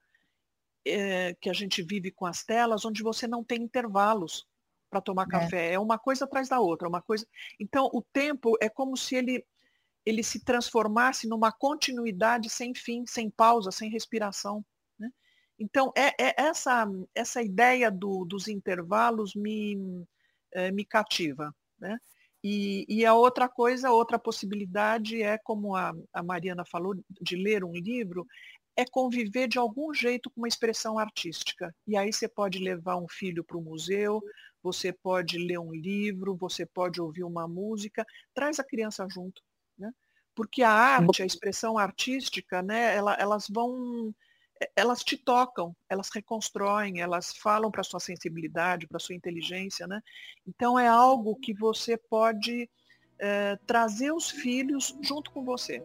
é, 0.83 1.35
que 1.35 1.51
a 1.51 1.53
gente 1.53 1.83
vive 1.83 2.09
com 2.09 2.25
as 2.25 2.43
telas, 2.43 2.83
onde 2.83 3.03
você 3.03 3.27
não 3.27 3.43
tem 3.43 3.61
intervalos 3.61 4.47
para 4.89 4.99
tomar 4.99 5.27
é. 5.27 5.29
café. 5.29 5.73
É 5.73 5.79
uma 5.79 5.99
coisa 5.99 6.25
atrás 6.25 6.49
da 6.49 6.59
outra, 6.59 6.89
uma 6.89 7.03
coisa. 7.03 7.27
Então, 7.59 7.91
o 7.93 8.01
tempo 8.01 8.57
é 8.59 8.67
como 8.67 8.97
se 8.97 9.15
ele 9.15 9.45
ele 10.03 10.23
se 10.23 10.43
transformasse 10.43 11.27
numa 11.27 11.51
continuidade 11.51 12.49
sem 12.49 12.73
fim, 12.73 13.05
sem 13.05 13.29
pausa, 13.29 13.71
sem 13.71 13.91
respiração. 13.91 14.65
Né? 14.97 15.11
Então, 15.59 15.93
é, 15.95 16.07
é, 16.19 16.33
essa, 16.41 16.87
essa 17.13 17.43
ideia 17.43 17.91
do, 17.91 18.25
dos 18.25 18.47
intervalos 18.47 19.35
me, 19.35 20.07
é, 20.53 20.71
me 20.71 20.85
cativa. 20.85 21.53
Né? 21.79 21.97
E, 22.43 22.85
e, 22.87 23.05
a 23.05 23.13
outra 23.13 23.49
coisa, 23.49 23.91
outra 23.91 24.17
possibilidade 24.19 25.21
é, 25.21 25.37
como 25.37 25.75
a, 25.75 25.93
a 26.13 26.23
Mariana 26.23 26.63
falou, 26.65 26.95
de 27.21 27.35
ler 27.35 27.63
um 27.63 27.73
livro, 27.73 28.25
é 28.75 28.85
conviver 28.85 29.47
de 29.47 29.57
algum 29.57 29.93
jeito 29.93 30.29
com 30.29 30.41
uma 30.41 30.47
expressão 30.47 30.99
artística. 30.99 31.75
E 31.87 31.97
aí 31.97 32.13
você 32.13 32.27
pode 32.27 32.59
levar 32.59 32.97
um 32.97 33.07
filho 33.09 33.43
para 33.43 33.57
o 33.57 33.61
museu, 33.61 34.21
você 34.61 34.93
pode 34.93 35.37
ler 35.37 35.57
um 35.57 35.73
livro, 35.73 36.35
você 36.35 36.65
pode 36.65 37.01
ouvir 37.01 37.23
uma 37.23 37.47
música, 37.47 38.05
traz 38.33 38.59
a 38.59 38.63
criança 38.63 39.07
junto. 39.09 39.41
Né? 39.77 39.91
Porque 40.35 40.61
a 40.61 40.69
arte, 40.69 41.23
a 41.23 41.25
expressão 41.25 41.77
artística, 41.77 42.61
né, 42.61 42.95
ela, 42.95 43.15
elas 43.15 43.47
vão 43.49 44.13
elas 44.75 45.03
te 45.03 45.17
tocam, 45.17 45.75
elas 45.89 46.09
reconstroem, 46.13 47.01
elas 47.01 47.35
falam 47.37 47.71
para 47.71 47.81
a 47.81 47.83
sua 47.83 47.99
sensibilidade, 47.99 48.87
para 48.87 48.97
a 48.97 48.99
sua 48.99 49.15
inteligência, 49.15 49.87
né? 49.87 50.01
Então 50.47 50.77
é 50.77 50.87
algo 50.87 51.35
que 51.35 51.53
você 51.53 51.97
pode 51.97 52.69
é, 53.19 53.57
trazer 53.65 54.11
os 54.11 54.29
filhos 54.29 54.97
junto 55.01 55.31
com 55.31 55.43
você. 55.43 55.83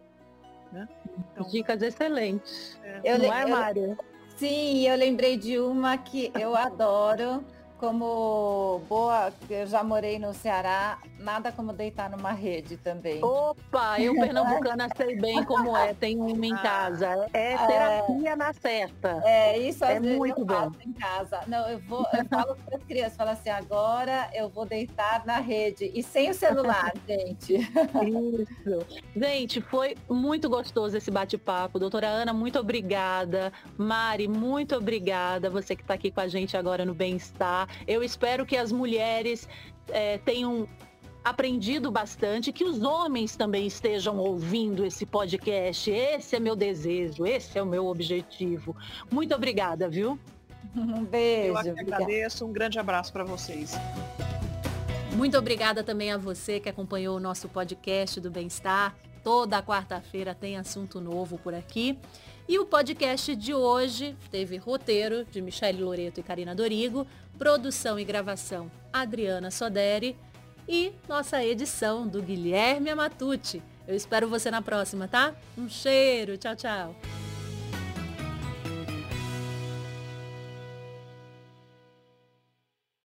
Né? 0.71 0.87
Então, 1.31 1.47
Dicas 1.49 1.81
excelentes. 1.81 2.79
É. 2.83 3.01
Eu, 3.03 3.19
Não 3.19 3.33
é, 3.33 3.45
Mário? 3.45 3.97
Sim, 4.35 4.87
eu 4.87 4.95
lembrei 4.95 5.37
de 5.37 5.59
uma 5.59 5.97
que 5.97 6.31
eu 6.39 6.55
adoro, 6.55 7.45
como 7.83 8.81
boa, 8.87 9.33
eu 9.49 9.67
já 9.67 9.83
morei 9.83 10.17
no 10.17 10.33
Ceará, 10.33 10.99
nada 11.19 11.51
como 11.51 11.73
deitar 11.73 12.09
numa 12.09 12.31
rede 12.31 12.77
também. 12.77 13.21
Opa, 13.21 13.99
eu 13.99 14.13
pernambucana 14.13 14.87
sei 14.95 15.17
bem 15.17 15.43
como 15.43 15.75
é, 15.75 15.93
tem 15.93 16.17
uma 16.17 16.45
em 16.45 16.55
casa. 16.55 17.27
É, 17.33 17.51
é 17.51 17.67
terapia 17.67 18.29
é, 18.29 18.35
na 18.37 18.53
certa. 18.53 19.21
É, 19.25 19.57
isso 19.57 19.83
é 19.83 19.99
muito 19.99 20.45
bom. 20.45 20.71
em 20.85 20.93
casa. 20.93 21.41
Não, 21.45 21.69
eu 21.69 21.77
vou, 21.79 22.07
eu 22.13 22.23
falo 22.25 22.55
para 22.55 22.77
as 22.77 22.83
crianças, 22.85 23.17
falo 23.17 23.31
assim, 23.31 23.49
agora 23.49 24.29
eu 24.33 24.47
vou 24.47 24.65
deitar 24.65 25.25
na 25.25 25.39
rede 25.39 25.91
e 25.93 26.01
sem 26.01 26.29
o 26.29 26.33
celular, 26.33 26.93
gente. 27.05 27.55
Isso. 27.55 29.03
Gente, 29.13 29.59
foi 29.59 29.97
muito 30.09 30.49
gostoso 30.49 30.95
esse 30.95 31.11
bate-papo. 31.11 31.79
Doutora 31.79 32.07
Ana, 32.07 32.31
muito 32.31 32.57
obrigada. 32.57 33.51
Mari, 33.77 34.29
muito 34.29 34.73
obrigada. 34.73 35.49
Você 35.49 35.75
que 35.75 35.81
está 35.81 35.95
aqui 35.95 36.09
com 36.09 36.21
a 36.21 36.29
gente 36.29 36.55
agora 36.55 36.85
no 36.85 36.93
Bem-Estar. 36.93 37.72
Eu 37.87 38.03
espero 38.03 38.45
que 38.45 38.57
as 38.57 38.71
mulheres 38.71 39.47
é, 39.89 40.17
tenham 40.19 40.67
aprendido 41.23 41.89
bastante, 41.89 42.51
que 42.51 42.65
os 42.65 42.81
homens 42.81 43.35
também 43.35 43.65
estejam 43.65 44.17
ouvindo 44.17 44.85
esse 44.85 45.05
podcast. 45.05 45.89
Esse 45.89 46.35
é 46.35 46.39
meu 46.39 46.55
desejo, 46.55 47.25
esse 47.25 47.57
é 47.57 47.63
o 47.63 47.65
meu 47.65 47.87
objetivo. 47.87 48.75
Muito 49.09 49.33
obrigada, 49.33 49.87
viu? 49.87 50.19
Um 50.75 51.03
beijo. 51.03 51.51
Eu 51.51 51.77
agradeço, 51.77 52.45
um 52.45 52.51
grande 52.51 52.79
abraço 52.79 53.13
para 53.13 53.23
vocês. 53.23 53.73
Muito 55.15 55.37
obrigada 55.37 55.83
também 55.83 56.11
a 56.11 56.17
você 56.17 56.59
que 56.59 56.67
acompanhou 56.67 57.15
o 57.15 57.19
nosso 57.19 57.47
podcast 57.47 58.19
do 58.19 58.31
Bem-Estar. 58.31 58.95
Toda 59.23 59.61
quarta-feira 59.61 60.33
tem 60.33 60.57
assunto 60.57 60.99
novo 60.99 61.37
por 61.37 61.53
aqui. 61.53 61.99
E 62.47 62.59
o 62.59 62.65
podcast 62.65 63.35
de 63.35 63.53
hoje 63.53 64.15
teve 64.29 64.57
roteiro 64.57 65.25
de 65.25 65.41
Michele 65.41 65.81
Loreto 65.81 66.19
e 66.19 66.23
Karina 66.23 66.53
Dorigo, 66.53 67.07
produção 67.37 67.97
e 67.97 68.03
gravação 68.03 68.69
Adriana 68.91 69.49
Soderi 69.49 70.17
e 70.67 70.91
nossa 71.07 71.43
edição 71.43 72.07
do 72.07 72.21
Guilherme 72.21 72.89
Amatucci. 72.89 73.63
Eu 73.87 73.95
espero 73.95 74.27
você 74.27 74.51
na 74.51 74.61
próxima, 74.61 75.07
tá? 75.07 75.33
Um 75.57 75.69
cheiro, 75.69 76.37
tchau, 76.37 76.55
tchau. 76.55 77.22